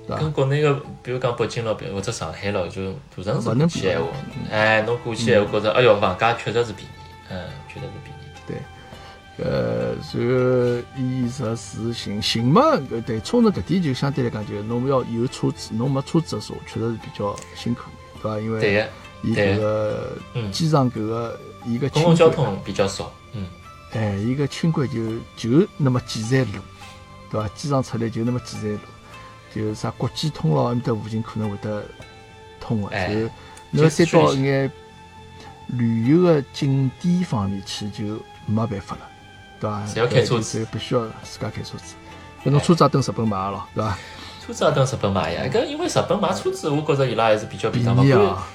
[0.09, 2.93] 跟国内个，比如讲北京咯，或者上海咯，就
[3.25, 4.07] 大城市比闲话，
[4.51, 6.91] 哎，侬过去闲话，觉着，哎哟，房价确实是便宜，
[7.31, 8.23] 嗯，确实是便宜。
[8.47, 8.57] 对，
[9.39, 11.45] 呃，然后衣食
[11.77, 12.63] 住行，行嘛，
[13.07, 17.83] 对，冲着搿点就相对来讲，就侬要有车子，侬没车子的时候，确实是比较辛苦，
[18.21, 18.39] 对伐？
[18.41, 18.89] 因为
[19.23, 20.19] 伊搿个
[20.51, 23.47] 机场搿个伊个公共交通比较少，嗯，
[23.93, 25.01] 哎，伊个轻轨就
[25.37, 26.59] 就那么几站路，
[27.31, 27.49] 对伐？
[27.55, 28.79] 机场出来就那么几站路。
[29.55, 31.85] 就是啥国际通咯，埃面搭附近可能会得
[32.61, 33.31] 通个，就
[33.71, 34.71] 侬要再到一眼
[35.69, 39.03] 旅游个景点方面去，就没办法了，
[39.61, 39.87] 对伐？
[39.97, 41.95] 要开车子，必须要自家开车子。
[42.45, 43.99] 搿侬车子也等日本买咯，对伐？
[44.45, 48.49] 车子也等日本买呀，搿因为日本买车子，我觉着伊拉还是比较便宜啊。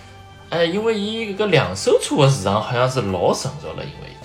[0.49, 4.16] 哎，因为伊搿个两手车个市场好像是老成熟了，因为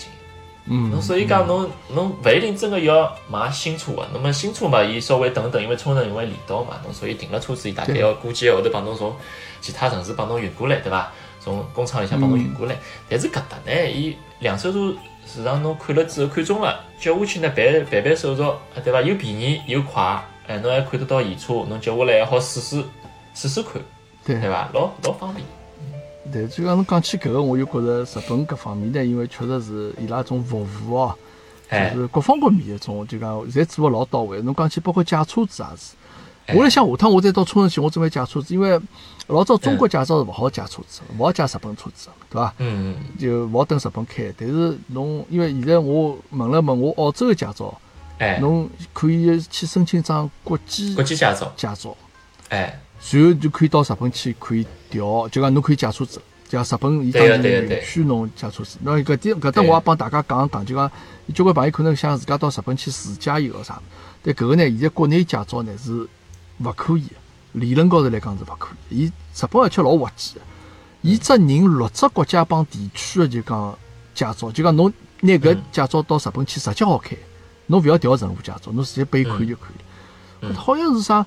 [0.91, 9.15] 侬所以讲侬侬勿一定真个要买新车个，那么新车嘛，伊稍微等等，因为冲绳因为离岛嘛，侬所以停了车子，伊大概要过几个号头帮侬从
[9.61, 11.11] 其他城市帮侬运过来，对伐？
[11.41, 12.77] 从工厂里向帮侬运过来。
[13.09, 14.95] 但是搿搭呢，伊两手车
[15.27, 18.43] 市场侬看了之后看中了，接下去呢办办办手续，
[18.83, 19.03] 对伐？
[19.03, 22.85] 又便宜又快，哎，侬还看得到现车，侬接下来还好试试
[23.35, 23.73] 试试看，
[24.25, 24.69] 对对伐？
[24.73, 25.45] 老老方便。
[26.33, 31.15] 对，就讲侬讲起搿个，我就觉着日本搿方面呢，因为确实是伊拉种服务哦，
[31.71, 34.41] 就是各方各面一种，就讲侪做的老到位。
[34.41, 38.81] 侬讲起包括借车子也是，我来想下趟我再到冲绳去，我准备借车子，因为
[39.27, 42.55] 老早中国驾照是勿好借车子，勿好借日本车子，对伐？
[42.59, 43.19] 嗯嗯。
[43.19, 47.79] 就勿好等日本开，但是侬因为现在我问了问我澳洲的驾照，
[48.19, 51.95] 哎，侬可以去申请张国际国际驾照，驾照，
[52.49, 52.79] 哎。
[53.05, 58.77] 随后就可以到日本去，可以调，就讲侬可以借车子，就讲日本伊当然允许侬借车子。
[58.83, 60.91] 那搿点搿搭我也帮大家讲讲，就讲
[61.35, 63.81] 交关朋友可能想自家到日本去自驾游啥，
[64.23, 66.07] 但搿个呢，现在国内驾照呢是
[66.59, 67.07] 勿可以，
[67.53, 68.99] 理论高头来讲是勿可以。
[68.99, 70.41] 伊日本而且老滑稽个，
[71.01, 73.79] 伊只认六只国家帮地区的就讲
[74.15, 77.17] 驾照，就讲侬拿搿驾照到日本去直接好开，
[77.67, 80.55] 侬勿要调任何驾照，侬直接备看就可以了。
[80.55, 81.25] 好像是啥？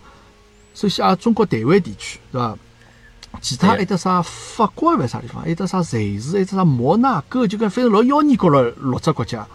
[0.73, 2.57] 首先啊，中国台湾地区，对伐？
[3.41, 5.41] 其他还得啥法国还是啥地方？
[5.43, 6.33] 还得啥瑞士？
[6.33, 7.47] 还得啥摩纳哥？
[7.47, 9.45] 就讲反正老妖孽高了六只国家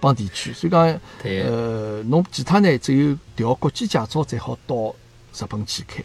[0.00, 0.52] 帮地区。
[0.52, 0.80] 所以讲，
[1.22, 4.94] 呃，侬其他呢只有调国际驾照才好到
[5.34, 6.02] 日本去开。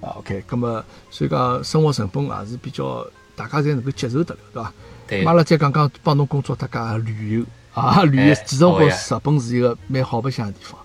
[0.00, 4.72] 啊，OK，咁么，所以讲生活成本也是比较大家侪能够接受得了，对伐？
[5.08, 5.24] 对。
[5.24, 10.78] 阿拉再讲讲帮侬工作搭家旅游啊，旅游，其实我日本是一个蛮好白相的地方。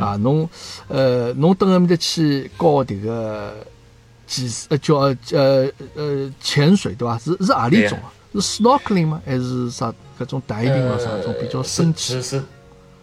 [0.00, 0.48] 啊，侬，
[0.86, 3.66] 呃，侬登埃面搭去搞迭个
[4.32, 7.18] 技师，呃，叫呃呃潜水对伐？
[7.18, 8.10] 是是何里种啊？
[8.32, 9.20] 是 snorkeling 吗？
[9.26, 10.98] 还是啥搿种 diving 啊？
[10.98, 12.16] 啥种比较深潜？
[12.16, 12.42] 是是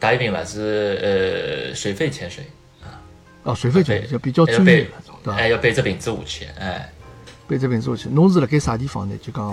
[0.01, 2.43] diving 啦，是呃水肺潜水
[2.81, 2.99] 啊。
[3.43, 5.39] 哦，水肺潜水就比较专业那种，对伐？
[5.39, 6.91] 哎，要背只瓶子下去，哎，
[7.47, 8.09] 背只瓶子下去。
[8.09, 9.15] 侬是辣盖啥地方呢？
[9.21, 9.45] 就讲，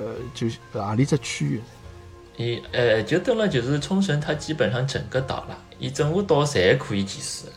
[0.00, 1.60] 呃，就何里只区域？
[2.36, 5.56] 伊呃，就等了，就是冲绳，它基本上整个岛啦。
[5.78, 7.48] 伊整个岛侪可以潜水，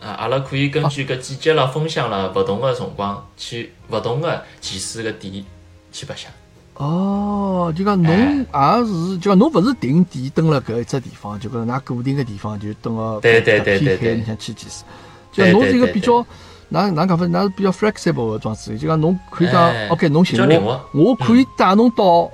[0.00, 5.44] 啊，阿拉可以根据搿季节啦、风向啦，勿同个辰光去勿同个潜水个点
[5.92, 6.30] 去白相。
[6.74, 14.84] 哦，就讲侬也是，就讲侬勿是定点蹲辣搿一只地方，就讲㑚固定个地方就蹲个对对对对对，你想去潜水，
[15.32, 16.24] 就侬是一个比较，
[16.70, 22.30] 哪哪讲法，㑚是比较 flexible 个装置，就讲侬可以讲，OK，侬寻我，我可以带侬到。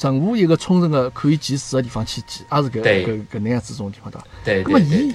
[0.00, 4.20] 任何一个冲绳个可以潜水个地方去潜，也是搿搿搿能样子种地方的。
[4.44, 4.62] 对。
[4.62, 5.12] 那么伊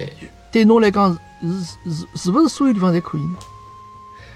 [0.56, 3.36] 对侬来讲是是是不是所有地方侪可以呢？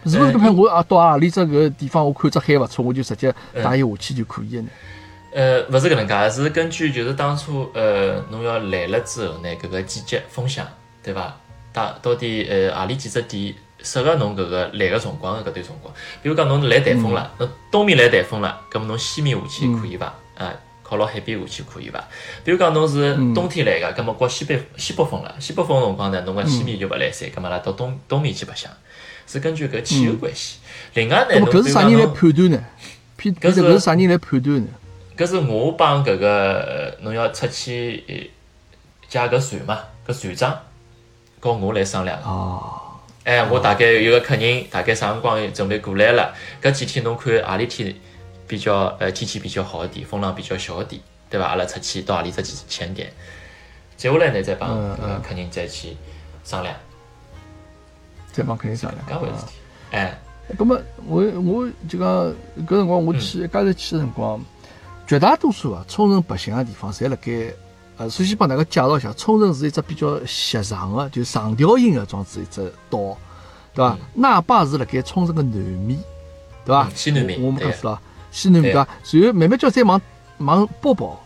[0.04, 4.68] 是不是搿片我啊到何里只搿地方我看只海勿错，我就直接带伊下去就可以的呢？
[5.32, 10.66] 呃，勿是搿能介，是根据就是当初呃侬要来了之后呢，搿个季节风向
[11.02, 11.34] 对伐？
[11.72, 15.94] 到到底呃何里几只点适合侬搿个来个辰光个搿段辰光。
[16.22, 20.12] 比如讲侬来台风了，侬东面来台风了，搿么侬西面下去可以伐？
[20.36, 20.52] 啊，
[20.90, 22.02] 靠牢海边下去可以伐？
[22.44, 28.68] 比如讲侬是冬天来个，搿么刮西北西北风了，西北风辰光呢，侬个西面就勿来三，搿么拉到东东面去白相，
[29.24, 30.58] 是根据搿气候关系。
[30.94, 32.64] 另外呢，搿是啥人来判断呢？
[33.16, 34.66] 搿是啥人来判断呢？
[35.16, 38.30] 搿是我帮搿个侬要出去
[39.08, 40.58] 借搿船嘛，搿船长
[41.38, 42.20] 跟我来商量。
[42.22, 42.78] 哦。
[43.22, 46.34] 哎，我大概有个客人，大概啥辰光准备过来了？
[46.60, 47.94] 搿几天侬看何里天
[48.50, 51.46] 比较呃天气比较好一点，风浪比较小一点，对伐？
[51.46, 53.12] 阿拉出去到何里只去潜点？
[53.96, 55.96] 接下来呢，再帮呃客人再去
[56.42, 56.74] 商量。
[58.32, 59.06] 再帮客人商量。
[59.08, 59.52] 搿回事体。
[59.92, 60.18] 哎。
[60.58, 62.08] 葛末我我就讲
[62.66, 64.40] 搿辰光我去一家头去个辰光。
[65.06, 67.54] 绝大多数啊，冲绳白相个地方，侪辣盖
[67.96, 73.16] 呃，首先帮大家介绍一下，冲绳是一只比较狭长个，就长条形个装子一只岛，
[73.74, 73.96] 对伐？
[74.12, 75.96] 那霸是辣盖冲绳个南面，
[76.64, 76.90] 对伐？
[76.96, 78.88] 西南面，我们讲是了，西南面对伐？
[79.12, 80.00] 然后慢慢叫再往
[80.38, 81.20] 往北跑，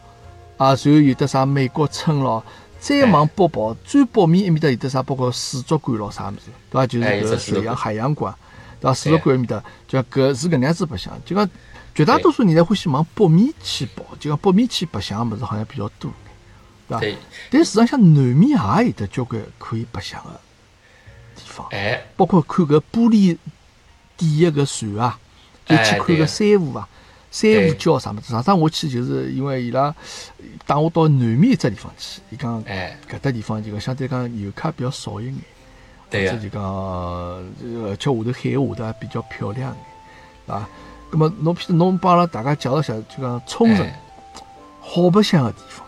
[0.57, 2.45] 啊，然后有的啥美国村咯，
[2.79, 6.87] 再往北跑，最北面一面搭有的啥，包括水族馆咯，啥物事，对伐？
[6.87, 8.35] 就是搿水洋海洋馆，
[8.81, 8.95] 对伐？
[8.95, 11.49] 水族馆一面搭，就搿是搿能样子白相，就讲。
[11.97, 16.11] 绝大多数人侪欢喜往北面去跑，就讲北面去白相个物事好像比较多，
[16.89, 17.19] 对伐？
[17.51, 20.31] 但事实上，南面也有得交关可以白相个
[21.37, 23.39] 地方，哎，包括看搿玻璃
[24.17, 25.17] 底个搿船啊，
[25.65, 26.89] 就去看搿珊瑚啊、
[27.35, 28.31] 珊瑚礁啥物事。
[28.31, 29.93] 上趟我去就是因为伊拉
[30.67, 35.35] 带我到南面一只地方去，伊讲搿搭地方就讲相对讲游客比较少一眼，
[36.09, 39.77] 对个，就讲而且下头海下头还比较漂亮
[40.47, 40.69] 眼，啊。
[41.11, 43.85] 那么，侬譬如侬帮阿拉大家介绍一下，就讲冲绳
[44.81, 45.85] 好白相个地方，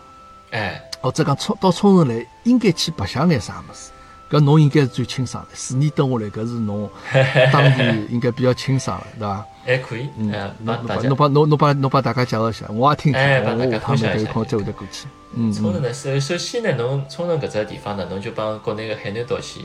[0.51, 3.91] 哎，或者讲冲到冲绳来应该去白相眼啥物事？
[4.29, 5.55] 搿侬应该是最清爽的。
[5.55, 6.89] 四年蹲下来，搿是侬
[7.53, 9.45] 当地应该比较清爽的，对伐？
[9.67, 10.31] 还可以，嗯，
[10.63, 15.05] 侬侬帮侬侬帮侬帮大家介绍一下，我也听听，我下趟有空再会得过去。
[15.35, 19.59] 嗯，冲绳呢，首首先呢，侬冲绳搿只地方呢，侬就帮国内个海南岛去。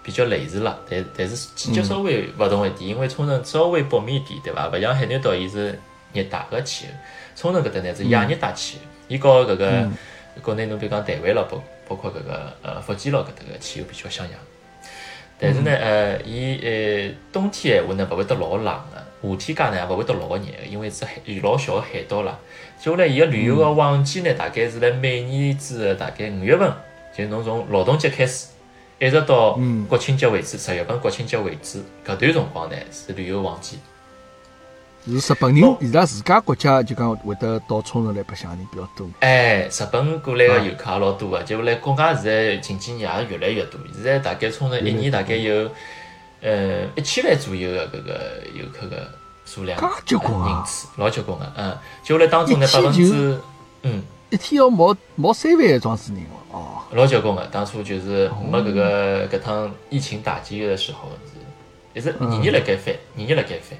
[0.00, 4.66] 比较类似了，但但是季节稍微勿同一点，因为冲绳稍微北面一点，对伐？
[4.68, 5.78] 勿像海南岛，伊是
[6.14, 6.92] 热带个气候，
[7.36, 9.90] 冲绳搿搭呢是亚热带气候，伊和搿个
[10.40, 14.38] 国内侬比如讲台湾咯，包包括搿个呃福建咯搿搭个气候比较相像。
[15.38, 22.38] 但是呢，呃，伊呃冬天闲话呢勿会得老冷个，夏天介呢也勿会得老热个，因为是海有老小个海岛啦。
[22.78, 26.72] 接下来伊个旅游个旺季呢，大概是辣每年子大概五月份，
[27.16, 28.48] 就侬从劳动节开始。
[29.00, 29.56] 一直到
[29.88, 33.78] 国庆节为止，十月份国庆节为止，搿段辰光呢是旅游旺季。
[35.06, 39.08] 是日本人伊拉自家国家就讲会得到冲绳来白相人比较多。
[39.20, 43.80] 哎，日本过来个游客也老多个，接下来国外现在近几年也越来越多。
[43.94, 45.70] 现在大概冲绳一年大概有
[46.40, 49.08] 呃一千万左右的搿个游客个
[49.44, 53.40] 数量，结棍人次老结棍个，嗯，接下来当中呢百分之
[53.82, 54.02] 嗯。
[54.30, 57.42] 一天要冒冒三万个装死人哦，老结棍个。
[57.46, 63.78] 当初就是没搿个搿趟疫情打击个时候，是一直年年辣盖翻，年年辣盖翻。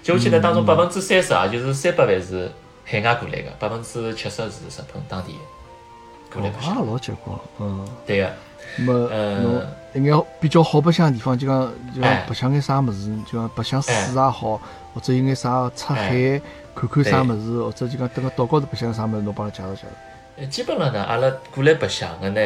[0.00, 2.48] 就我记得当中百分之三十啊，就是三百万是
[2.84, 5.34] 海外过来个，百分之七十是日本当地
[6.32, 6.76] 过来白相。
[6.76, 8.30] 啊，老结棍，嗯，对个。
[8.78, 14.60] 那么，侬应该比较好白相的地方，就讲就讲白相眼啥物事，就讲白相水也好，
[14.94, 16.40] 或者有眼啥出海。
[16.74, 19.88] 看看啥物事，或者就讲等个岛高头白相啥物事，侬帮拉介绍介绍。
[20.38, 22.40] 呃，基本上呢，阿拉过来白相个呢，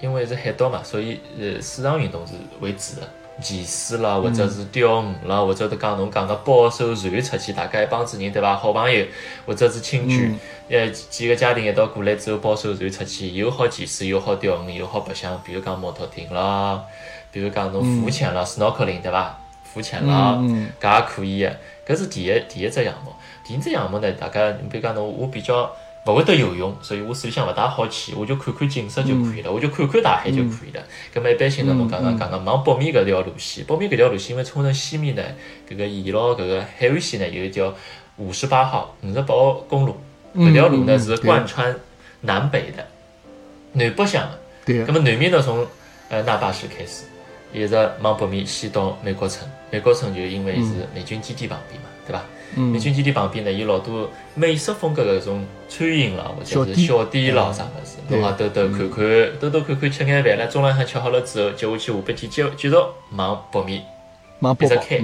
[0.00, 3.08] 因为是海岛嘛，所以呃，水上运动是为主的，
[3.42, 8.56] 潜水啦，或者是钓鱼啦，或者是讲侬讲个包艘船出去，大家一帮子人对伐？
[8.56, 9.04] 好朋友
[9.44, 10.32] 或者是亲眷，
[10.70, 16.80] 呃，几个家庭一道过来之后，包艘船出去，又好潜水，又好钓鱼，又好白相，比如讲摩托艇啦，
[17.30, 19.38] 比如讲侬浮潜啦，snorkeling 对伐？
[19.64, 20.38] 浮潜啦，
[20.78, 23.10] 搿也可以个，搿是第一第一只项目。
[23.42, 25.74] 第二只项目呢，大家你比如讲侬，我比较
[26.04, 30.82] 勿会得游泳，所以我水里向勿大好去，我就看看景色就可以了，我就看看大海就可以了。
[31.14, 35.22] 咁么一般性呢，侬刚刚讲个往北面搿条路线，北面搿条路线，因为冲绳西面呢，
[35.68, 37.72] 搿个沿牢搿个海岸线呢，有一条
[38.16, 39.96] 五十八号、五十八号公路，
[40.36, 41.74] 搿条路呢是贯穿
[42.22, 42.84] 南北的，
[43.72, 44.38] 南北向的。
[44.66, 44.84] 对。
[44.84, 45.64] 咁么南面呢，从
[46.08, 47.04] 呃那霸市开始，
[47.52, 52.22] 一直往北面先到美国村，美国村就因为是美军基地旁边嘛，对伐？
[52.54, 62.76] 美军基地旁边呢，有老多美式风格的搿种餐饮啦，或者是小店啦，啥物事，侬好兜兜看看，兜兜看看，吃眼饭了，中浪向吃好了之后，接下去下半天接继续
[63.16, 63.82] 往北面，
[64.60, 65.00] 一直开，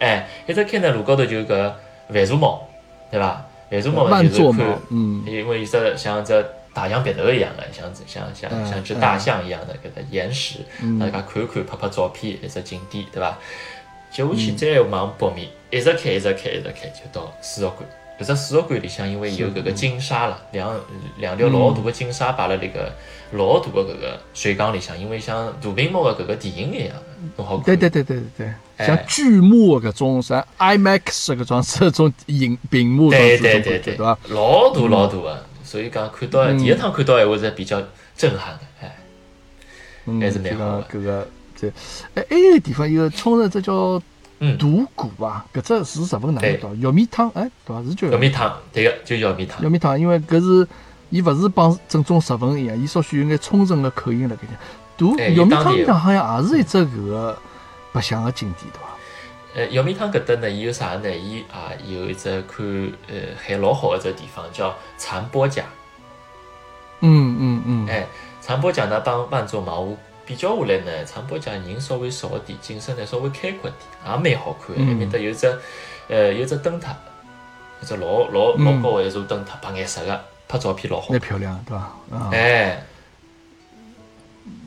[0.00, 1.72] 哎，一直开呢，路高头就搿
[2.08, 2.68] 万座毛，
[3.12, 3.46] 对伐？
[3.70, 4.78] 万座毛就是看，
[5.24, 6.44] 因为伊只像只
[6.74, 10.58] 大象鼻头一样的，像像像像只大象一样的搿个岩石，
[10.98, 13.38] 大家看看拍拍照片，一只景点，对伐？
[14.10, 17.88] 接下去再往北面，一直开，一直开，一直开，就到水族馆。
[18.20, 20.74] 搿只水族馆里向因为有搿个金鲨了，两
[21.18, 22.92] 两条老大个金鲨摆辣那个
[23.32, 26.96] 老大个搿个水缸里向，因为像大屏幕个搿个电影一样，
[27.36, 27.64] 侬好看。
[27.66, 34.18] 对对对对对对，像巨幕搿种啥 IMAX 搿种这种影屏幕，对对对对，对吧？
[34.30, 37.80] 老大老大个，所以讲看到第一趟看到闲话是比较
[38.16, 38.96] 震撼的，哎，
[40.20, 41.28] 还是蛮好搿个
[41.60, 41.68] 这，
[42.14, 44.00] 哎，还有地方有冲绳，这叫。
[44.56, 46.72] 独谷啊，搿只是日本哪个岛？
[46.72, 47.82] 玉米汤，哎，对伐？
[47.82, 49.60] 是叫玉米汤，对个，就玉米汤。
[49.64, 50.68] 玉米汤，因为搿是，
[51.10, 54.50] 伊勿是帮正宗日本一样，伊稍许有眼冲绳个口音辣搿点。
[54.96, 57.36] 独玉米汤里向好像也是一只搿个
[57.92, 58.88] 白相个景点，对伐？
[59.56, 61.10] 呃，玉米汤搿搭呢，伊有啥呢？
[61.10, 62.64] 伊啊有一只看
[63.08, 65.64] 呃海老好一只地方叫长波甲。
[67.00, 67.88] 嗯嗯嗯。
[67.88, 68.06] 哎，
[68.40, 69.98] 残波甲呢帮万座茅屋。
[70.28, 73.74] 比较下来呢，长白山人稍微少点，景色呢稍微开阔点，
[74.04, 74.76] 也蛮好看。
[74.76, 75.58] 埃面搭有只，
[76.06, 76.94] 呃，有只灯塔，
[77.80, 81.06] 一只老老老高的一座灯塔，白颜色的，拍照片老好。
[81.12, 82.28] 蛮漂亮，对伐？
[82.30, 82.84] 哎，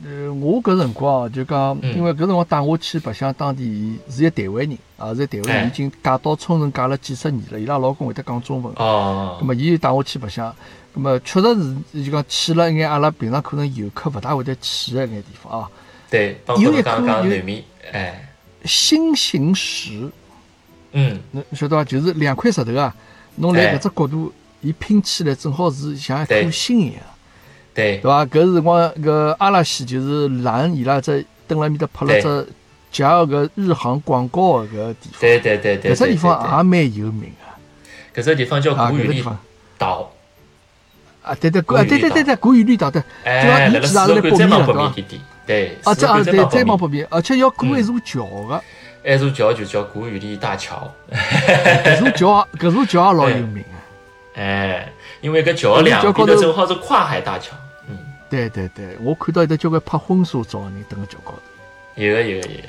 [0.04, 8.72] 呃，我搿辰光就讲，因为搿辰光带我去白相当地，是一台湾人，啊，是台湾人，已经嫁到冲绳嫁了几十年了，伊拉老公会得讲中文。
[8.76, 9.38] 哦。
[9.40, 10.52] 咁么，伊带我去白相。
[10.94, 11.54] 咁么确实
[11.92, 15.70] 是就讲去了一眼阿拉平常可能游客勿大会得去的一眼地方啊。
[16.10, 16.90] 对，有一个
[17.24, 18.28] 有哎，
[18.64, 20.10] 心形石。
[20.92, 21.84] 嗯，侬晓得伐？
[21.84, 22.94] 就是两块石头啊，
[23.36, 26.96] 侬来搿只角度，伊拼起来正好是像一颗心一样。
[27.74, 28.24] 对，对伐？
[28.26, 32.48] 搿是辰光搿阿拉西就是蓝伊拉在蹲辣面搭拍了只
[32.90, 35.20] 假个日航广告个搿地方。
[35.20, 35.94] 对对对对。
[35.94, 37.32] 搿只地方也蛮有名
[38.14, 38.20] 个。
[38.20, 39.24] 搿只地方叫古雨地
[39.78, 40.10] 岛。
[41.22, 48.60] 啊，对对，啊，对对对对，古雨绿岛对，主要你其他是来北面的，对啊，这啊对，再往北面，而且要过一座桥个，
[49.08, 50.92] 一座桥就叫古雨绿大桥，
[51.84, 57.61] 搿座桥， 搿座桥也老有名个，哎，因为搿桥两边头正好是跨海大桥，嗯，
[58.32, 62.64] 对对对，我看到有的交关拍婚纱照的人蹲辣桥高头，有个有个有个有，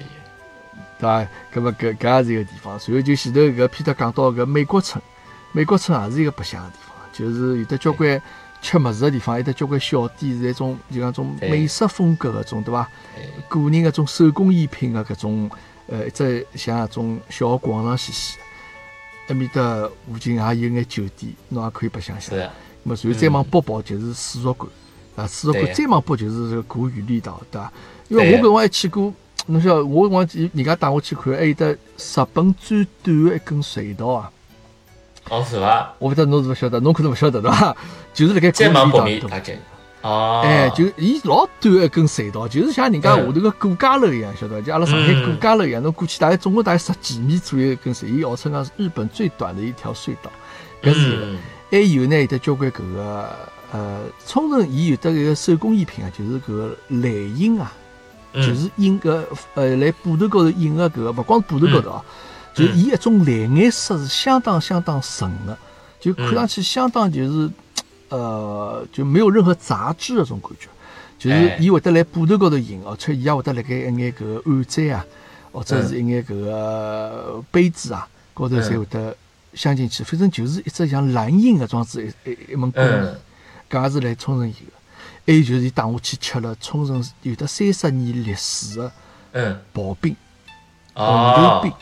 [1.00, 1.28] 对伐？
[1.54, 5.02] 搿么搿搿也是一个地方，随后就前头搿片头讲到搿美国村，
[5.54, 8.22] 美国村也是一个白相个地方，就是有的交关。
[8.62, 12.90] 吃物事个地方，有得交关小店，是一种就讲种美式风格个种，对伐？
[13.50, 15.52] 个人个种手工艺品个搿种，
[15.88, 18.38] 呃，一只像种小广场兮兮。
[19.28, 22.38] 埃面搭附近也有眼酒店，侬也可以白相相。
[22.40, 22.50] 是。
[22.84, 24.72] 么，随后再往北跑就是水族馆，
[25.16, 27.72] 啊，水族馆再往北就是这个古雨里岛，对伐？
[28.10, 29.14] 因为我搿辰光还去过，
[29.48, 31.78] 侬晓得，我辰光人家带我去看，还有得日
[32.34, 34.32] 本最短的一根隧道啊。
[35.30, 35.94] 哦，是伐？
[36.00, 37.76] 我勿知道侬是勿晓得，侬可能勿晓得对伐？
[38.14, 39.54] 就是辣盖古里岛头。
[40.02, 40.42] 哦。
[40.44, 44.62] 哎，就伊老短一根隧道，就是像人家下头个过家楼一样，晓得伐？
[44.66, 50.32] 就阿拉上海过家楼一样，侬过去大概总共大概十几米左右一根隧，伊号称讲是日本最短的一条隧道。
[50.82, 51.38] 搿是。
[51.72, 53.30] 还有呢，有得交关搿个
[53.74, 57.74] 呃，冲绳伊有得一个手工艺品啊，就是搿个蓝印啊，
[58.34, 62.06] 就是印个呃，来布头高头印个搿个，勿光是布头高头啊。
[62.54, 65.58] 就伊一种蓝颜色是相当相当纯的，
[66.00, 67.50] 就看上去相当就是，
[68.10, 70.70] 呃，就没有任何杂质那种感觉。
[71.18, 75.06] 就是伊会得来布头高头印，而且伊也会得辣盖一眼搿个碗盏啊，
[75.52, 79.16] 或者是一眼搿个杯子啊高头才会得
[79.56, 80.04] 镶进去。
[80.04, 82.88] 反正就是一只像蓝印的装置一一一门工艺，
[83.74, 84.74] 搿也是来冲绳有个。
[85.26, 88.92] 还有就是伊带我去吃了冲绳有的三十年历史的
[89.74, 90.16] 刨冰，
[90.94, 91.06] 红
[91.36, 91.74] 豆冰。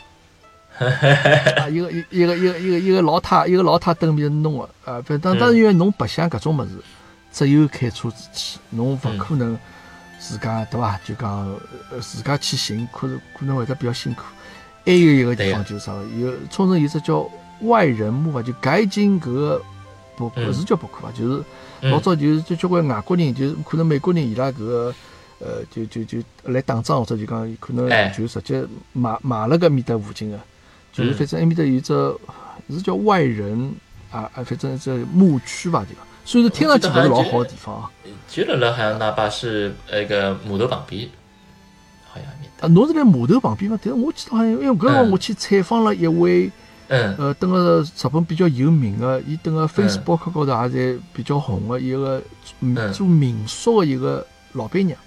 [0.82, 6.70] 啊，一个一一个一个一个一个老太一个老太蹲边弄个啊，反正当然因为侬白相搿种物事，
[7.30, 9.56] 只有开车子去，侬勿可能
[10.18, 10.98] 自家对伐？
[11.04, 11.54] 就讲
[12.00, 14.22] 自家去寻，可能可能会得比较辛苦。
[14.86, 17.30] 还有一个地方就是啥，有冲绳有只叫
[17.60, 19.62] 外人墓啊，就改进搿个
[20.16, 21.44] 博不是叫博客啊，就是
[21.90, 24.94] 老早就是就交关外国人，就是可能美国人伊拉搿个
[25.40, 30.38] 呃，就就就来打仗或者就讲可能就直接买买了搿面搭附近个。
[30.92, 33.74] 就是反正埃面搭有只是叫外人
[34.10, 37.90] 啊啊，反正这牧区伐对伐，所以说听上去勿是老好的地方啊。
[38.28, 41.08] 就辣辣好像哪怕是那个码头旁边，
[42.04, 43.78] 好像面啊，侬是在码头旁边嘛？
[43.82, 46.50] 但是我记得好像，因为搿辰我去采访了一位，
[46.88, 52.22] 嗯，呃，等个日本比较有名个，伊等个 Facebook 高头也在比较红个一个
[52.92, 54.98] 做民宿个一个老板娘，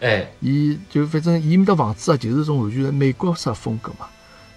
[0.00, 4.06] 哎，伊就反正伊面搭房子啊，就是种完全美国式风格嘛。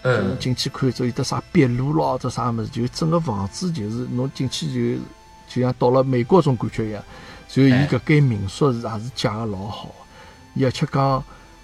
[0.03, 5.03] 嗯，进去看，之后有得啥壁炉咯，这啥么子，就整个房子就是侬进去就
[5.49, 7.03] 就像到了美国种感觉一样。
[7.47, 9.89] 所以伊搿间民宿是也是借个老好，
[10.53, 11.23] 伊而且讲，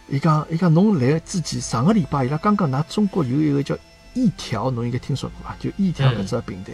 [0.09, 3.77] 伊讲伊讲侬来之前上个礼拜伊拉刚刚㑚中国有一个叫
[4.13, 5.55] 一条，侬应该听说过伐？
[5.59, 6.73] 就一条搿只平台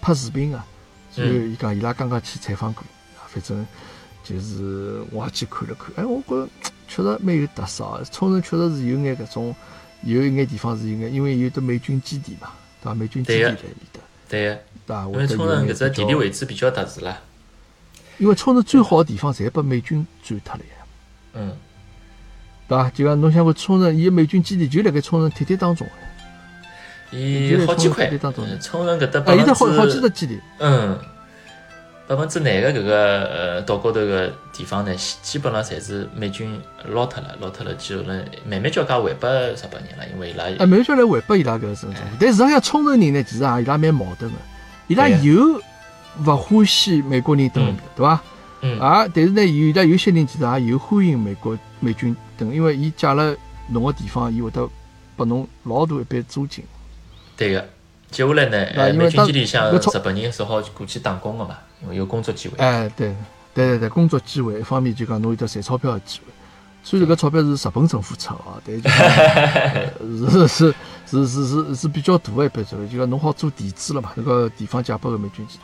[0.00, 0.62] 拍视频个，
[1.16, 2.84] 然后伊讲伊拉刚刚去采访过，
[3.26, 3.66] 反正
[4.22, 6.48] 就是我也去看了看，哎，我觉着
[6.86, 9.54] 确实蛮有特色，冲绳确实是有眼搿种，
[10.02, 12.52] 有一眼地方是有眼，因为有的美军基地嘛，
[12.82, 12.94] 对伐？
[12.94, 13.56] 美军基地在里
[13.92, 14.54] 头，对个，
[14.86, 15.04] 对伐？
[15.06, 17.20] 因为冲绳搿只地理位置比较特殊啦。
[18.18, 20.86] 因为冲绳最好的地方侪被美军占脱了呀，
[21.34, 21.56] 嗯，
[22.68, 22.90] 对伐？
[22.90, 25.86] 就讲侬想看冲绳，伊个美军基地就辣盖冲绳铁铁当中
[27.10, 28.08] 伊好几块，
[28.60, 30.98] 冲绳搿搭百分之，好好几只基地，嗯，
[32.06, 41.90] 百分之廿个搿个呃岛高头个地方呢，基本上侪是美军捞脱了，捞脱了之后呢，慢慢交介还拨日本人了，因为伊拉啊，慢慢交来还拨伊拉搿个种，
[42.20, 44.36] 但实际上冲绳人呢，其实啊，伊拉蛮矛盾个，
[44.88, 45.60] 伊拉有。
[46.26, 48.20] 勿欢喜美国人登，对伐？
[48.62, 53.36] 嗯啊，但是呢，有的有些人其实也有欢迎美国美军登，因为伊借了
[53.68, 54.68] 侬个地方，伊会得
[55.14, 56.64] 拨侬老大一笔租金。
[57.38, 57.64] 对个，
[58.10, 62.58] 接下来呢，美军基地向日本人是好过去打工个嘛，因为有工作机会。
[62.58, 63.14] 哎，对，
[63.54, 66.24] 对对对，工作机会一方面就讲侬有得赚钞票个机会。
[66.82, 70.74] 虽然搿钞票是日本政府出哦，但是 是是
[71.06, 75.60] 是是是是比较大个一笔钞票，就讲侬好做地主了嘛，那个地方借拨个美军基地。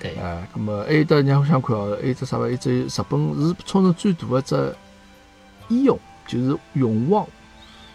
[0.00, 2.48] 对，哎，咁么还有得，你想想看哦，还有只啥物？
[2.48, 4.76] 一只日本是冲绳最大的只
[5.68, 5.96] 医用，
[6.26, 7.24] 就是永旺，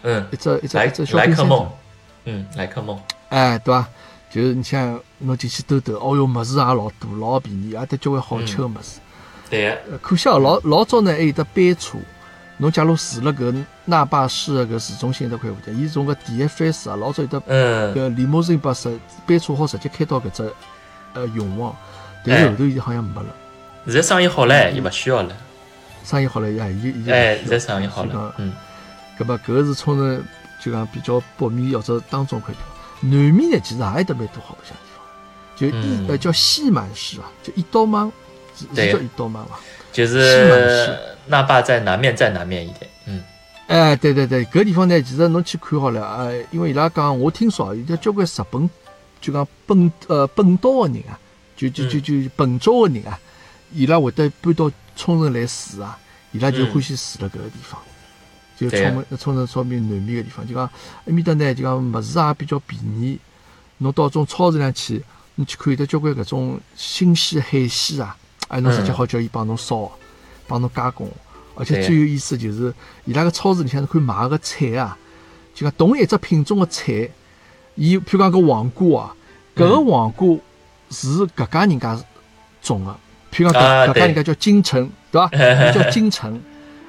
[0.02, 1.68] 嗯，一只一只一只小莱克梦，
[2.24, 2.98] 嗯，莱克梦，
[3.28, 3.86] 哎，对伐？
[4.30, 9.00] 就是你像侬进去兜兜，哦哟，物事也老多，老便宜，也得交关好吃个物事。
[9.48, 9.98] 对个。
[10.02, 11.96] 可惜老老早呢还有得班车，
[12.58, 17.40] 侬假如住了搿那霸市个搿市中心搿块附近，伊从搿 DFS 啊，老早有得
[17.94, 20.52] 搿里莫森巴士班车好直接开到搿只
[21.14, 21.74] 呃永旺。
[22.26, 23.34] 但是后头已经好像没了。
[23.86, 25.34] 现在生意好了，伊勿需要了。
[26.04, 28.34] 生意好了，也已经哎，现在生意好了。
[28.36, 28.52] 嗯，
[29.18, 30.22] 搿么搿个是冲着
[30.60, 32.77] 就讲比较北面或者当中块地方。
[33.00, 35.02] 南面呢，其实也有得蛮多好白相地方。
[35.56, 38.10] 就一呃叫西满市啊，就一刀满，
[38.56, 39.58] 是叫一刀满伐？
[39.92, 40.96] 就是
[41.26, 42.90] 那霸在南面，再南面一点。
[43.06, 43.22] 嗯。
[43.66, 48.70] 哎，对对对，搿地方呢，其实侬去看好了啊，因为伊拉讲，我听说有得交关日本
[49.20, 51.18] 就讲本呃本岛的人啊。
[51.58, 53.18] 就就就就本州的人啊，
[53.72, 55.98] 伊拉会得搬到冲绳来住啊，
[56.30, 57.80] 伊拉就欢喜住辣搿个地方。
[58.58, 60.68] 就冲门冲绳稍微南面个地方，就讲
[61.06, 63.18] 埃面搭呢，就讲物事也比较便宜。
[63.78, 65.02] 侬到种超市里去，
[65.36, 68.16] 侬去看有得交关搿种新鲜海鲜啊，
[68.48, 69.90] 哎，侬直接好叫伊帮侬烧，
[70.46, 71.08] 帮侬加工。
[71.54, 72.72] 而且最有意思就是，
[73.04, 74.96] 伊拉个超市里向可以买个菜啊，
[75.54, 77.08] 就讲同一只品种个菜，
[77.76, 79.14] 伊譬如讲搿黄瓜啊，
[79.54, 80.36] 搿个黄瓜。
[80.90, 82.02] 是搿家人家
[82.62, 82.90] 种个，
[83.30, 85.28] 譬如讲搿搿家人家叫金城，对伐？
[85.70, 86.40] 叫金城。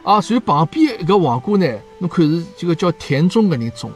[0.03, 1.67] 啊，所以旁边搿黄瓜呢，
[1.99, 3.91] 侬看是这个叫田中搿人种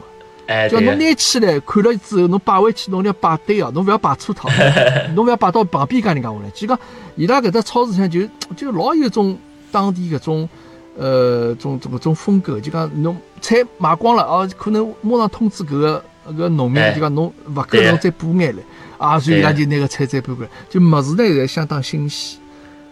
[0.46, 4.48] 的，叫侬拿起来看了之后，侬摆回去，侬要摆对哦，侬勿要摆错套，
[5.14, 6.50] 侬勿要摆到旁边家人家下来。
[6.50, 6.78] 就讲
[7.16, 8.20] 伊拉搿只超市上就
[8.56, 9.36] 就老有种
[9.72, 10.48] 当地搿种
[10.96, 18.62] 呃种种种风格，就讲侬菜卖光了哦，可能马上通知搿个搿个农民，就讲侬勿够，侬再补眼来。
[18.96, 22.38] 啊，所以伊拉就拿个菜再搬过来，就物事呢侪相当新鲜，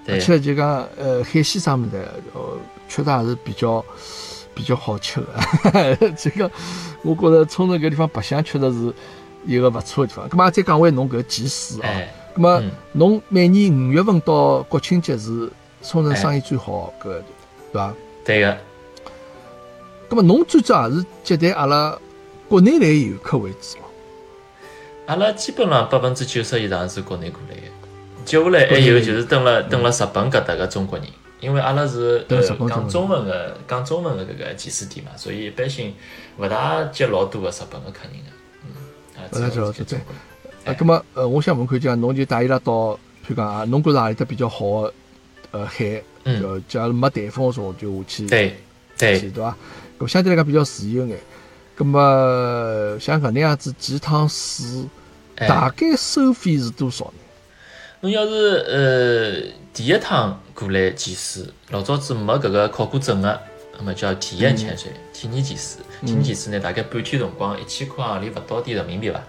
[0.08, 2.58] 而且就讲呃海鲜上面的，呃
[2.93, 3.82] 确实也是比较
[4.55, 6.12] 比较好吃的。
[6.12, 6.51] 这个
[7.03, 8.93] 我觉着冲绳搿地方白相确实是
[9.47, 10.28] 一个勿错的地方。
[10.28, 11.88] 咁么再讲回侬搿集市啊，
[12.36, 12.62] 咁么
[12.93, 15.51] 侬每年五月份到国庆节是
[15.82, 17.22] 冲绳生意最好搿对
[17.72, 17.95] 伐？
[18.24, 18.59] 对个。
[20.11, 21.99] 咁么侬最早也是接待阿拉
[22.47, 23.78] 国内来游客为主。
[25.07, 27.62] 阿拉基本上百分之九十以上是国内过来的，
[28.24, 31.09] 接下来还有就是登了登了日本搿搭个中国人，
[31.43, 35.93] 因为阿拉是呃讲中文的讲中文的搿个祭祀点嘛，所以一般性
[36.38, 38.30] 勿大接老多个日本个客人个，
[38.64, 38.70] 嗯，
[39.32, 39.99] 勿大接老多对。
[40.64, 42.93] 啊，葛末呃，我想问看，就讲侬就带伊拉到，
[43.26, 44.95] 譬如讲啊，侬觉着何里搭比较好个
[45.51, 48.57] 呃海，就假如没台风个时候就下去，对
[48.97, 49.57] 对，对伐？
[49.99, 51.18] 搿相对来讲比较自由眼。
[51.76, 54.84] 咁么像搿能样子几趟水，
[55.34, 57.21] 大概收费是多少呢？
[58.03, 63.40] 侬要是呃第一趟过来潜水，老早子没搿个考过证个，
[63.78, 65.80] 那么叫体验潜水、体验潜水。
[66.05, 69.22] 体验潜水呢，大概半天辰光，一千块行钿勿到点人民币伐？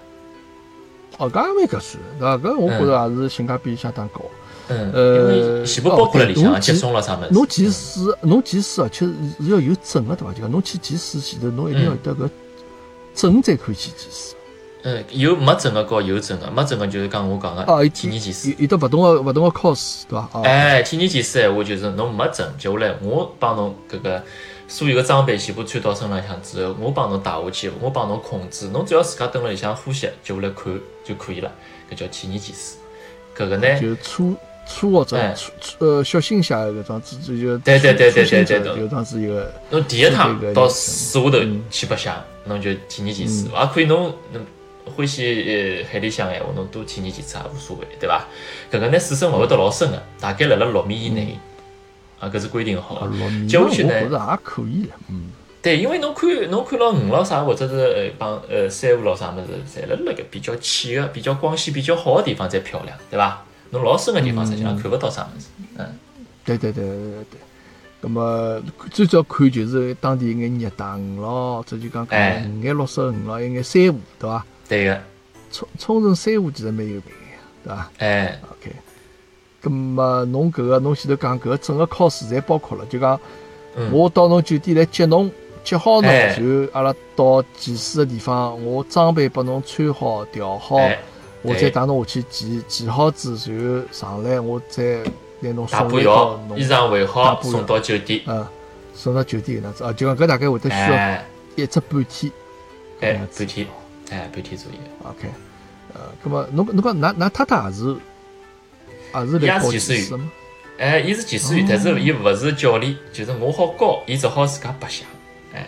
[1.19, 2.49] 哦，搿也蛮合算，对伐？
[2.49, 4.21] 搿我觉着也是性价比相当高。
[4.69, 7.29] 嗯，呃，全部包括了里向，接送了啥物事？
[7.31, 10.33] 侬潜水，侬潜水而且是要有证个，对伐？
[10.33, 12.27] 就讲侬去潜水前头，侬一定要有得个
[13.13, 14.35] 证才可以去潜水。
[14.83, 20.41] 嗯，有没证个，和有证个，没证个就是讲我讲个体验技师，有有得勿同个勿同个考试，对伐？
[20.43, 24.21] 哎，体验技师闲话就是侬没证，接下来我帮侬搿个
[24.67, 30.73] 所有个装备全部穿到身浪向之后，我帮侬带下去，我帮侬控制，侬只要自家蹲辣里向呼吸，接下来看
[31.05, 31.49] 就可以了，
[31.89, 32.75] 搿叫体验技师。
[33.37, 33.79] 搿个呢？
[33.79, 34.35] 就初
[34.67, 39.51] 初学者，初呃小新下搿桩子就对对对对对对，有桩子一个。
[39.69, 41.39] 侬第一趟到水下头
[41.71, 42.15] 去白相，
[42.45, 44.41] 侬就体验技师，也可以侬侬
[44.85, 48.25] 欢喜呃海里向闲话，侬多体验几次也无所谓，对伐？
[48.71, 51.37] 搿个呢水深勿会得老深个，大概辣辣六米以内，
[52.19, 53.07] 啊搿是规定好。
[53.47, 53.93] 接下去呢？
[53.95, 55.31] 我觉着也可以了，嗯。
[55.61, 63.45] 对，因为侬看侬看到鱼咯啥，或者是呃帮呃珊瑚咯啥物事，侪辣辣个比较浅个、比较光线比较好个地方才漂亮，对伐？
[63.69, 65.97] 侬老深个地方实际上看勿到啥物事，嗯。
[66.43, 66.95] 对对对对
[67.31, 67.39] 对。
[68.01, 68.61] 那么
[68.91, 74.45] 最早看就是当地一眼热带鱼咯，这就讲讲五眼绿色鱼咯，一眼珊瑚，对伐？
[74.73, 75.01] 对个。
[75.51, 77.09] 冲冲绳珊瑚其实蛮有名个，
[77.63, 77.91] 对伐？
[77.99, 78.39] 哎。
[78.51, 78.71] OK。
[79.61, 83.19] 咁么侬搿个侬前头讲搿个整个考试侪包括了，就讲
[83.91, 85.31] 我到侬酒店来接侬。
[85.63, 90.75] 接好侬，就阿拉到技师的地方，我装备拨侬穿好、调好，
[91.41, 95.01] 我再带侬下去潜，潜好之后上来，我再
[95.39, 98.19] 拿侬送回到侬衣裳换好，送到酒店。
[98.25, 98.45] 嗯，
[98.93, 101.17] 送到酒店搿样子啊，就讲搿大概会得需要
[101.55, 102.29] 一只半天。
[102.99, 103.65] 哎，半天，
[104.13, 104.77] 哎，半天左右。
[105.03, 105.27] OK，
[105.93, 107.95] 呃，葛末侬侬讲，㑚㑚太太也是
[109.15, 110.31] 也是来教技师吗？
[110.77, 115.07] 哎，伊是技师员，但是伊勿是教练，就是我好教，伊只好自家白相。
[115.53, 115.67] 哎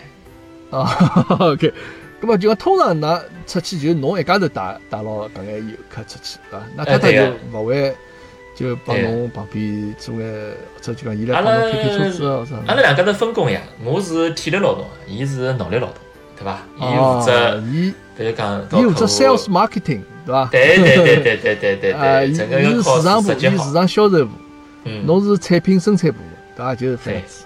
[0.70, 1.72] 啊，OK，
[2.20, 6.66] 咁么就讲通常㑚出去就侬一家头带带牢搿眼游客出去，对伐？
[6.76, 7.94] 那太太就勿会
[8.56, 10.28] 就帮侬旁边做眼，
[10.74, 12.56] 或者就讲伊来帮侬开开车子哦，啥？
[12.66, 15.96] 阿拉两家头分工呀，我是体力劳动，伊是脑力劳动，
[16.36, 16.58] 对伐？
[16.76, 20.46] 伊负责，伊比如讲，伊负责 sales marketing，对伐？
[20.50, 24.32] 对对对对对对对对，整个是市场部，伊市场销售部，
[24.84, 26.18] 嗯，侬是产品生产部，
[26.54, 26.74] 对伐？
[26.74, 27.44] 就是这样子。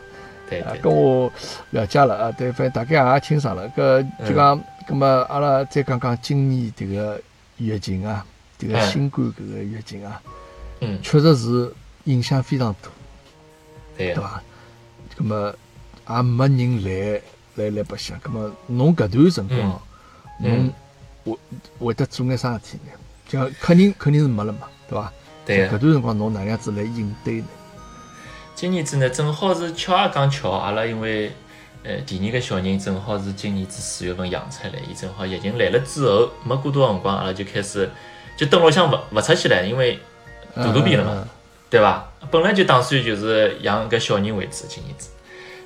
[0.67, 1.33] 啊，跟我
[1.71, 3.71] 了解了啊，对，反正大概也清爽了。
[3.77, 7.21] 搿就讲，葛末阿拉再讲讲今年迭个
[7.57, 8.27] 疫情啊，
[8.59, 10.21] 迭个新冠搿个疫情啊，
[10.81, 11.73] 嗯，确实是
[12.03, 12.89] 影响非常大，
[13.97, 14.43] 对伐？
[15.17, 15.55] 葛末
[16.09, 17.21] 也没人来
[17.61, 18.19] 来来白相。
[18.21, 19.83] 葛么侬搿段辰光，
[20.39, 20.73] 侬
[21.25, 21.39] 会
[21.79, 22.93] 会得做眼啥事体呢？
[23.29, 25.13] 就肯定肯定是没了嘛，对伐？
[25.45, 27.47] 对搿段辰光侬哪样子来应对呢？
[28.55, 31.33] 今年子呢，正好是巧也讲巧，阿拉因为
[31.83, 37.89] 呃第二个小人正好是今年子四月份养出来，伊正好疫情来了之后，没过多少辰光，阿拉就开始
[38.37, 39.99] 就蹲屋向勿勿出去了，因为
[40.55, 41.29] 大肚皮了嘛，
[41.71, 42.07] 对伐？
[42.31, 45.09] 本来就打算就是养搿小人为主，今年子，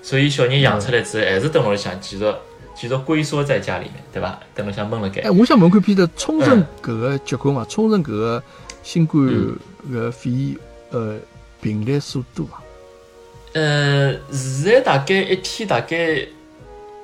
[0.05, 2.35] 所以小人养出来之后，还是等屋里向继续
[2.77, 4.39] 继续龟缩在家里面，对伐？
[4.55, 5.23] 等屋里向闷了该。
[5.23, 7.65] 哎，我想问看，皮特，冲绳搿个结棍伐？
[7.65, 8.43] 冲绳搿个
[8.83, 10.59] 新冠搿个肺炎
[10.91, 11.17] 呃
[11.59, 12.63] 病例数多伐？
[13.55, 16.27] 呃，现在大概一天大概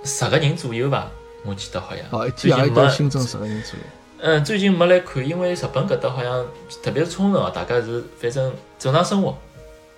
[0.05, 1.11] 十个人左右吧，
[1.46, 2.05] 我记得好像。
[2.11, 3.84] 哦，一天也到新增十个人左右。
[4.18, 6.44] 嗯，最近没来看，因为日本搿搭好像，
[6.82, 9.38] 特别是冲绳哦，大家是反正正常生活。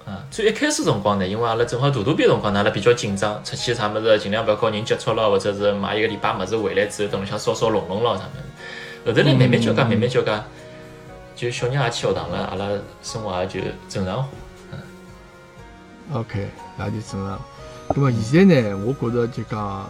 [0.04, 8.42] 啊，最一开始辰光呢，因为阿拉正好大肚皮辰光呢，阿拉比较紧张，出去啥物事尽量勿要和人接触咯，或者是买一个礼拜物事回来之后，等里向烧烧弄弄咯啥物事。
[9.04, 10.44] 后头来慢慢交加，慢慢交加，
[11.36, 12.68] 就小人也去学堂了，阿拉
[13.02, 14.28] 生活也就正常化。
[14.72, 14.78] 嗯
[16.14, 16.48] OK，
[16.78, 17.40] 也就正常。
[17.94, 19.88] 那么现在呢，我觉着就讲，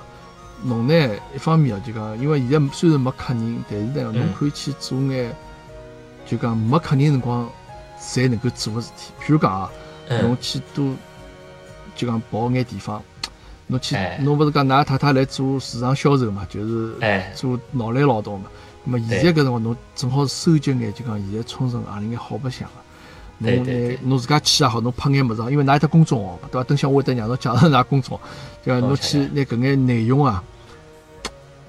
[0.62, 5.34] 侬呢一方面啊，就讲，因为现在虽然没客人，但是呢，侬可以去做眼，
[6.26, 7.48] 就讲没客人辰光，
[7.98, 9.12] 才能够做个事体。
[9.20, 9.70] 譬如讲啊，
[10.20, 10.92] 侬去多，
[11.96, 13.02] 就讲跑眼地方，
[13.66, 16.94] 侬去，侬勿是讲㑚太太来做市场销售嘛，就是
[17.34, 18.46] 做脑力劳动嘛。
[18.84, 22.74] 那么现在搿辰光，侬正好收集眼，就讲现在冲绳何里眼好白相个。
[23.38, 26.64] 侬拿侬自家去也好，侬拍眼物事，因为㑚有得公众号，对伐？
[26.64, 28.24] 等下我会得让侬介绍㑚公众号，
[28.64, 30.42] 就侬去拿搿眼内容啊，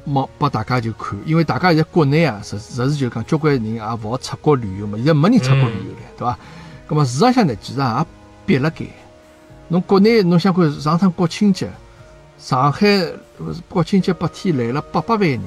[0.03, 6.37] 冒拨大家就看，因为大家现在国内啊，实实是就讲交关人也勿好出国旅游嘛，现在没人出国旅游了，对伐？
[6.87, 8.05] 咁么市场上呢，其实也
[8.45, 8.85] 憋辣盖。
[9.67, 11.69] 侬国内侬想看上趟国庆节，
[12.37, 12.87] 上海
[13.69, 15.41] 国庆节八天来了八百万人，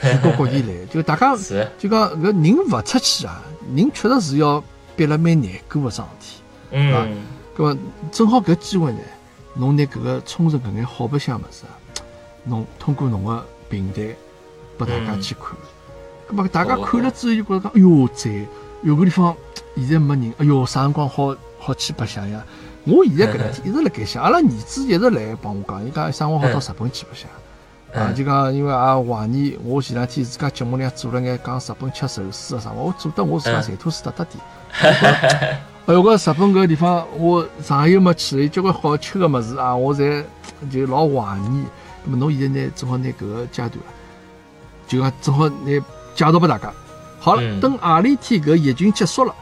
[0.00, 1.36] 全国各地来， 就大家
[1.78, 3.42] 就讲搿人勿出去啊，
[3.74, 4.62] 人确实是要。
[4.94, 7.16] 憋了蛮难过个桩事体，嗯，
[7.56, 7.78] 搿么
[8.12, 8.98] 正好搿机会呢，
[9.54, 11.72] 侬拿搿个冲绳搿眼好白相物事啊，
[12.44, 14.14] 侬通过侬个平台
[14.76, 15.56] 拨大家去看，
[16.28, 18.30] 搿么大家看了之后就觉着讲，哎哟，在
[18.82, 19.34] 有个地方
[19.76, 21.34] 现在没人，哎哟，啥辰光好
[21.64, 22.42] 好去白相呀？
[22.84, 34.42] 我现在搿两天一直辣盖想，阿拉儿子一直来帮我讲，伊讲啥辰光好到日本去白相，啊，就讲因为也怀疑，我前两天自家节目里做了眼讲日本吃寿司啊啥我做得我自家馋吐水哒哒点。
[35.86, 40.24] 哎，我日本搿个地方，我上海又没去，有交关好吃个物事啊，我侪
[40.68, 41.64] 就老怀念。
[42.04, 43.72] 那么侬现在呢，正好拿搿个阶段，
[44.88, 46.72] 就讲正好拿介绍拨大家。
[47.20, 49.32] 好了，等何里天搿疫情结束了，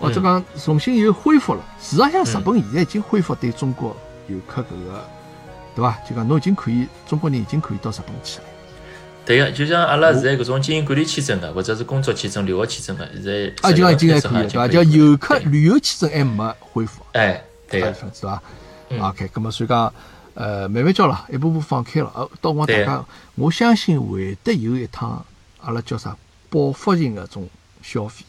[0.00, 3.94] 或者讲重新又恢复了，事实上日本现在已经恢复对中国
[4.28, 5.04] 游客搿个，
[5.76, 5.98] 对伐？
[6.08, 8.44] 就讲侬已经可以，中国人已经可以到日本去了。
[9.26, 14.66] 对个，就像阿拉现在搿种经营管理签证个，或者是工作签证、留学签证个，现在啊，就讲已经还可以，对伐？
[14.66, 17.02] 叫游客旅游签证还没恢复。
[17.12, 18.42] 哎，对个，是伐
[18.98, 19.92] ？OK，咁么所以讲，
[20.34, 22.10] 呃，慢慢叫了，一步步放开了。
[22.14, 25.24] 呃，到我大家，我相信会得有一趟，
[25.60, 26.16] 阿拉叫啥
[26.48, 27.48] 报复性个种
[27.82, 28.24] 消费，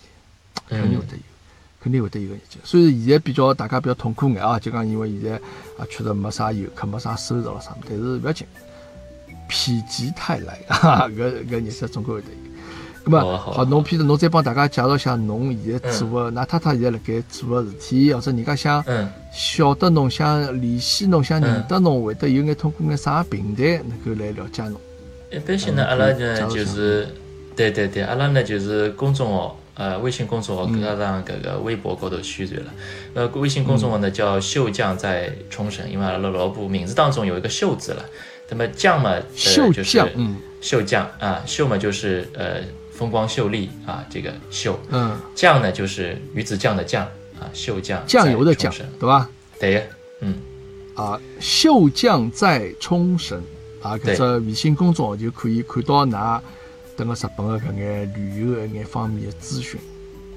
[0.68, 1.22] 肯定会得有，
[1.82, 2.60] 肯定会得有个日节。
[2.64, 5.36] 虽然现在比较大家比较痛苦眼啊，就讲因为现在
[5.78, 8.46] 啊，确实没啥游客，没啥收入了啥但是勿要紧。
[9.50, 9.56] 否
[9.90, 11.10] 极泰来 啊！
[11.10, 12.42] 搿搿日子总归会得有。
[13.04, 18.82] 咁么好，侬譬如侬再帮大家介绍一下侬现在做个，㑚太太现在辣盖做个事体，或者人家想
[19.34, 24.80] 晓得侬，想联系侬，想认得侬，会得有眼通过眼啥平台能够来了解侬？
[25.32, 27.10] 一般性呢，阿拉呢就是，
[27.54, 32.72] 对对对，阿拉呢就是公众号，呃，微信公众号加上搿个微博高头宣传了。
[33.16, 38.06] 呃，微信公众号呢叫秀匠在冲绳，因为阿拉老婆名字当中有一个秀字了。
[38.48, 42.62] 那么将嘛，秀匠，嗯，秀匠啊，秀嘛就是呃
[42.92, 47.04] 风光秀丽啊，这个秀，嗯，酱呢就是鱼子酱的酱
[47.40, 49.28] 啊，秀酱，酱油的酱，对吧？
[49.60, 50.36] 对，嗯，
[50.94, 53.42] 啊，秀匠在冲绳
[53.82, 56.40] 啊，搿只微信公众号就可以看到㑚
[57.02, 59.80] 等个日本的搿眼旅游的眼方面的资讯。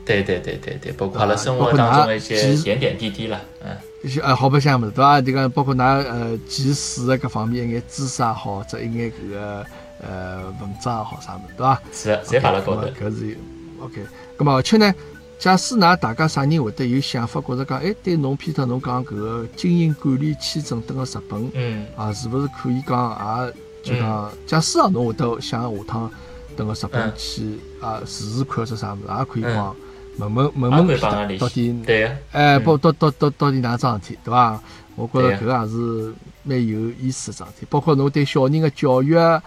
[0.07, 3.77] 对对对对对，包括阿拉生活当中的一些点点滴滴了，嗯。
[4.03, 5.21] 一些呃好白相物事对伐？
[5.21, 9.67] 这个包括㑚呃记事的各方面一眼知识也好，或者一眼搿个
[10.03, 11.83] 呃文章也好啥么子对伐？
[11.93, 12.83] 是，侪摆辣高头。
[12.89, 13.37] 搿是
[13.81, 14.03] OK。
[14.37, 14.95] 咁么而且呢，
[15.39, 23.49] 假使㑚大家啥人会得有想法，觉着讲，哎，对侬 Peter 侬讲搿个经营管理签证等个日本，嗯，啊，是勿是可以讲
[23.85, 26.11] 也就讲，假使啊侬会得想下趟
[26.57, 29.75] 等个日本去啊试试看者啥物事，也可以讲。
[30.17, 34.61] 问问问问 Peter 到底，哎，包到到到到底哪桩事体，对伐？
[34.95, 37.67] 我觉着搿个也是蛮有意思的桩事体。
[37.69, 39.43] 包括侬对小人的教育啊，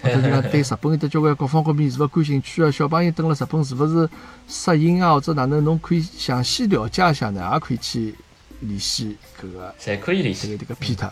[0.00, 2.70] 或者讲 对日本的交关各方各面是勿感兴趣啊？
[2.70, 4.08] 小朋友蹲了日本是勿是
[4.46, 5.12] 适应啊？
[5.14, 5.64] 或者哪能？
[5.64, 8.14] 侬可以详细了解一下呢，也可以去
[8.60, 11.10] 联系搿个，侪可以联系这个 Peter。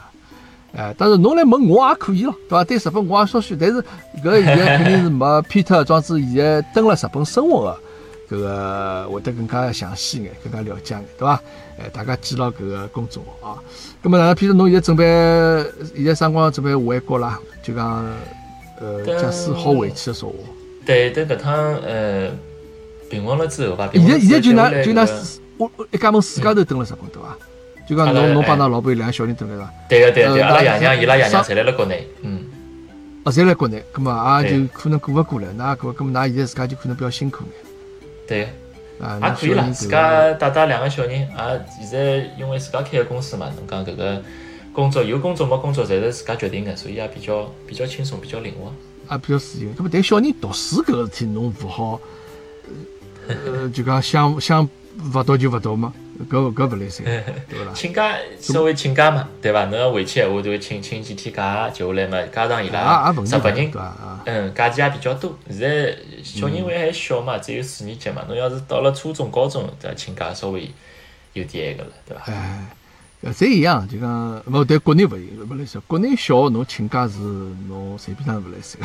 [0.76, 2.64] 哎，但是侬来问我也可以咯，对伐？
[2.64, 3.82] 对日本我也稍许，但是
[4.22, 7.76] 搿现在肯定是没 Peter 庄子现在蹲了日本生活的。
[8.30, 11.42] 搿个会得更加详细眼，更加了解眼，对伐？
[11.80, 13.58] 哎，大家记牢搿个公众号啊。
[14.00, 15.04] 咁么，譬如侬现在准备，
[15.96, 17.40] 现在辰光准备回国啦？
[17.60, 18.06] 就讲，
[18.80, 20.36] 呃，假使好回去的说话。
[20.86, 21.52] 对，等搿趟
[21.82, 22.30] 呃
[23.10, 23.90] 平稳了之后吧。
[23.92, 25.04] 现在现在就拿就拿
[25.56, 27.29] 我一家门自家头蹲了日本，对伐？
[27.90, 32.44] 就讲侬侬帮㑚老婆有两个小人蹲了，对个对对，阿拉爷娘伊拉爷娘侪辣辣国内，嗯。
[33.24, 35.48] 啊，侪辣国内，咁么也就可能过勿过来。
[35.56, 37.52] 那搿咁么，㑚现在自家就可能比较辛苦眼。
[38.28, 39.68] 对，也可以啦。
[39.70, 41.28] 自家带带两个小人，也
[41.80, 44.22] 现在因为自家开个公司嘛，侬讲搿个
[44.72, 48.72] 工作有工作没工作，侪是自家决定的，所以也比较比较轻松，比较灵活，
[49.12, 49.68] 也比较自由。
[49.76, 52.00] 那么，但小人读书搿个事体，侬勿好，
[53.26, 54.68] 呃，就讲想想
[55.12, 55.92] 勿读就勿读嘛。
[56.28, 57.04] 搿搿勿来三，
[57.48, 57.72] 对伐？
[57.74, 59.64] 请假稍微请假嘛，对伐？
[59.66, 63.72] 侬要回去闲话，就请请几天假，接下来嘛，加上伊拉日本人，
[64.24, 65.38] 嗯，假期也比较多。
[65.48, 68.22] 现在小人还还小嘛，只有四年级嘛。
[68.28, 70.70] 侬要是到了初中、高中，再请假稍微
[71.32, 72.24] 有点那个了，对伐？
[72.26, 77.18] 哎，侪一样，就讲勿对，国内勿勿来三，国内小侬请假是
[77.68, 78.80] 侬随便上勿来三，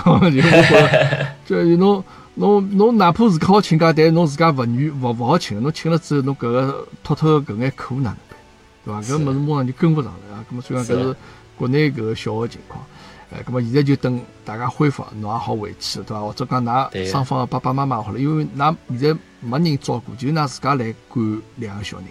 [1.45, 2.03] 就就侬。
[2.35, 8.37] 侬侬哪怕自家好请假，但侬自家勿愿勿勿好请，侬请了之后，侬搿个偷偷搿眼课哪能办？
[8.83, 9.01] 对伐？
[9.01, 10.45] 搿物事马上就跟勿上了啊！
[10.51, 11.15] 搿么虽然搿是
[11.57, 12.83] 国内搿个小个情况，
[13.31, 16.19] 哎，搿么现在就等大家恢复，侬也好回去，对伐？
[16.19, 22.07] 或者讲㑚双方个爸爸妈妈好了，因为㑚现在没人照顾，就㑚自家来管两个小人，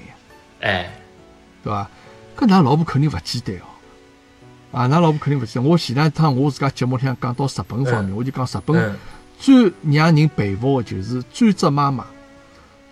[0.61, 0.91] 哎，
[1.63, 1.87] 对伐？
[2.35, 3.69] 搿㑚老婆肯定勿简单哦，
[4.73, 5.71] 啊，㑚老婆肯定勿简单。
[5.71, 8.97] 我前两趟我自家节目里向讲到日本方面，我就讲日本。
[9.45, 12.07] 最让人佩服的就是专职妈妈、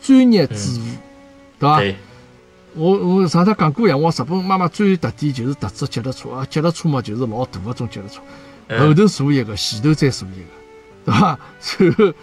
[0.03, 0.81] 专业主妇，
[1.59, 1.99] 对伐？
[2.75, 8.21] 我我上趟讲过呀，我日本妈妈最有特点就是特指脚踏车啊，脚踏车嘛就是老大个种脚踏车，
[8.79, 10.47] 后头坐一个，前头再坐一个，
[11.07, 11.39] 对伐？
[11.81, 12.15] 然后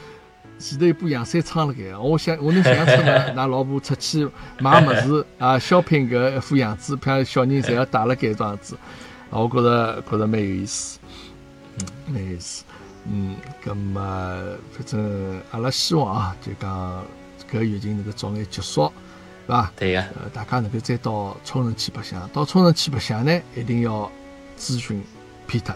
[0.60, 8.78] 前头一部洋山窗了盖，我想我能想象出来， 㑚老婆出去买物事啊，shopping 搿一副样子，像小人侪要带了盖样子，
[9.32, 11.00] 我觉着觉着蛮有意思。
[11.80, 12.64] 嗯，没意思。
[13.12, 13.36] 嗯，
[13.66, 17.04] 咁么反正阿拉希望啊，就讲
[17.52, 19.72] 搿疫情能够早眼结束，是伐？
[19.76, 20.00] 对个。
[20.00, 24.10] 呃，大家能够再到冲绳去白相，到冲绳去白相呢，一定要
[24.60, 25.04] 咨询
[25.48, 25.74] Peter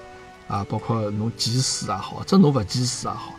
[0.47, 3.33] 啊，包括侬技师也好，或者侬勿技师也好，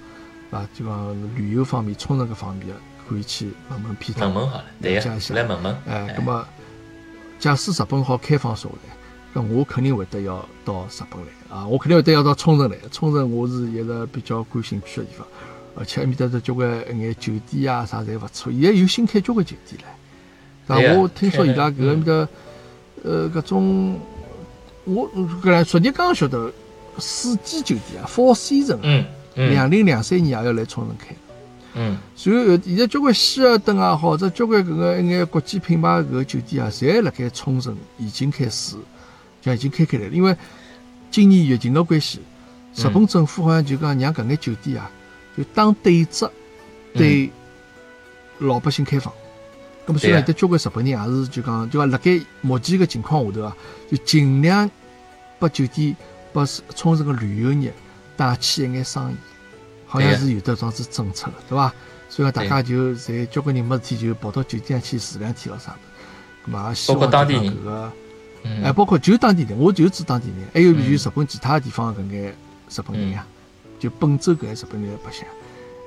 [0.51, 2.75] 啊，就讲旅游方面、冲绳搿方面，
[3.09, 4.21] 可以去问问 Peter。
[4.21, 5.35] 问问好了，对个。
[5.35, 5.79] 来问问。
[5.87, 6.45] 哎，咁么，
[7.39, 9.41] 假使日本好开放下来。
[9.41, 11.65] 咁我肯定会得要到日本来啊！
[11.69, 12.77] 我肯定会得要到冲绳来。
[12.91, 15.25] 冲绳我是一个比较感兴趣的地方，
[15.77, 18.51] 而且埃面搭的交关一眼酒店啊啥侪勿错。
[18.51, 19.85] 现在有新开交关酒店唻，
[20.67, 22.29] 但我听说伊拉搿面搭
[23.05, 24.01] 呃搿种，
[24.83, 25.09] 我
[25.41, 26.53] 搿来昨日刚刚晓得
[26.99, 29.05] 四季酒店啊，Four Seasons，嗯
[29.37, 31.15] 嗯，两零两三年也要来冲绳开。
[31.75, 38.75] 嗯，然后现在交关希尔顿啊，或者交关搿个一眼国际品牌搿个酒店啊，侪辣盖冲绳已经开始。
[39.43, 40.35] 像已经开开来了，因为
[41.15, 42.19] 今年疫情的关系，
[42.75, 44.91] 日本政府好像就讲让搿眼酒店啊，
[45.39, 46.29] 就当对折
[46.93, 47.31] 对
[48.39, 49.15] 老百姓开放。
[49.87, 53.57] 咁么虽然有得交关日本人也是就讲就讲辣盖目前个情况下头啊，
[53.89, 54.69] 就尽量
[55.39, 55.97] 把酒店
[56.33, 56.45] 把
[56.75, 57.73] 冲绳个旅游业
[58.17, 59.17] 带起一眼生意，
[59.87, 61.73] 好像是有得这样子政策的，对伐？
[62.09, 67.93] 所以讲大家就侪交关人没事体就跑到酒店去住两天咯啥的，咁么也希望当地搿个。
[68.63, 73.27] 哎，包括就当地人，我就指当地人，还有就日本其他地方搿眼日本人呀，
[73.79, 75.27] 就本州搿眼日本人白相。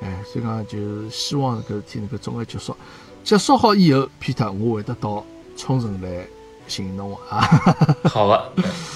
[0.02, 2.76] 哎，所以讲就希望搿事体能够早点结束。
[3.24, 5.24] 结束好以后，Peter，我会得到
[5.56, 6.26] 冲绳来
[6.68, 7.42] 寻侬啊。
[8.06, 8.52] 好的，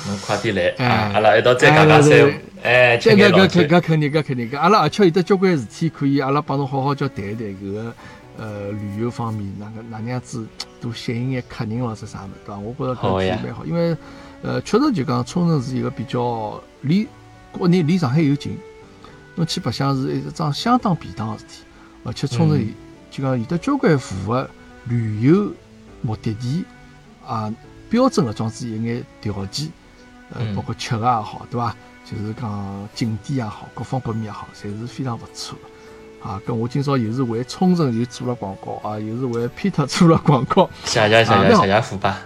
[0.07, 0.73] 侬快点来，
[1.13, 2.33] 阿拉一道再讲讲三，
[2.63, 7.93] 哎，这个搿搿搿肯定搿肯定搿，阿拉而且有得交关事体可以，阿拉帮侬好好叫谈一谈搿个。
[8.37, 10.47] 呃，旅游方面哪个哪能样子
[10.79, 12.59] 多吸引眼客人咯，是啥物事对伐？
[12.59, 13.95] 我觉着搿体蛮好，因为
[14.41, 17.07] 呃，确实就讲冲绳是一个比较离
[17.51, 18.57] 国内离上海又近，
[19.35, 21.63] 侬去白相是一桩相当便当个事体，
[22.03, 22.67] 而且冲绳
[23.11, 24.49] 就讲有得交关符合
[24.85, 25.53] 旅游
[26.01, 26.65] 目的地
[27.25, 27.53] 啊
[27.89, 29.69] 标准个装置一眼条件，
[30.33, 31.75] 呃，包括吃个也好，对伐？
[32.03, 35.61] 就是讲景点也好，各方各面也好，侪是非常勿错个。
[36.23, 42.21] 啊，跟我今朝又是为冲绳又做了广告啊，又是为 Peter 做了广告，谢谢谢谢谢谢福吧。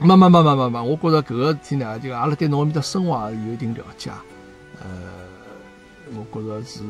[0.00, 4.10] 没没没没没没，我觉着搿个事体呢，就阿拉对侬埃面的生活有一定了解，
[4.80, 4.88] 呃，
[6.14, 6.80] 我觉着是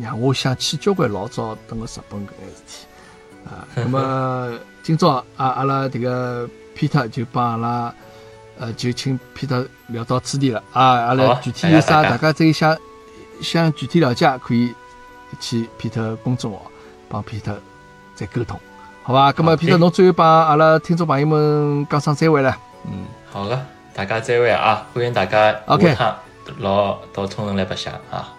[0.00, 2.86] 让我想起交关老早等个日本搿眼事体
[3.44, 3.66] 啊。
[3.74, 7.94] 那么 今朝啊，阿拉迭个 Peter 就帮阿拉，
[8.58, 10.82] 呃，就请 Peter 聊到此地了啊。
[10.82, 12.78] 阿拉具体有啥，大家再想
[13.42, 14.72] 想具体了解可以。
[15.32, 16.62] 去起皮特公众号
[17.08, 17.58] 帮皮特
[18.14, 18.60] 再沟通，
[19.02, 19.32] 好吧？
[19.36, 22.54] 那么皮特，侬最后帮阿拉听众朋友们讲声再会了。
[22.84, 24.86] 嗯，好的，大家再会啊！
[24.92, 25.96] 欢迎大家 OK，
[26.58, 28.34] 老到通仁来白相啊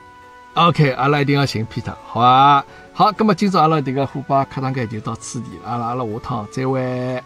[0.53, 2.63] ！OK，阿拉一定要寻皮特，好吧？
[2.93, 7.23] 好，那么今朝阿拉这个虎爸客堂间就到此地，阿拉阿拉下趟再会。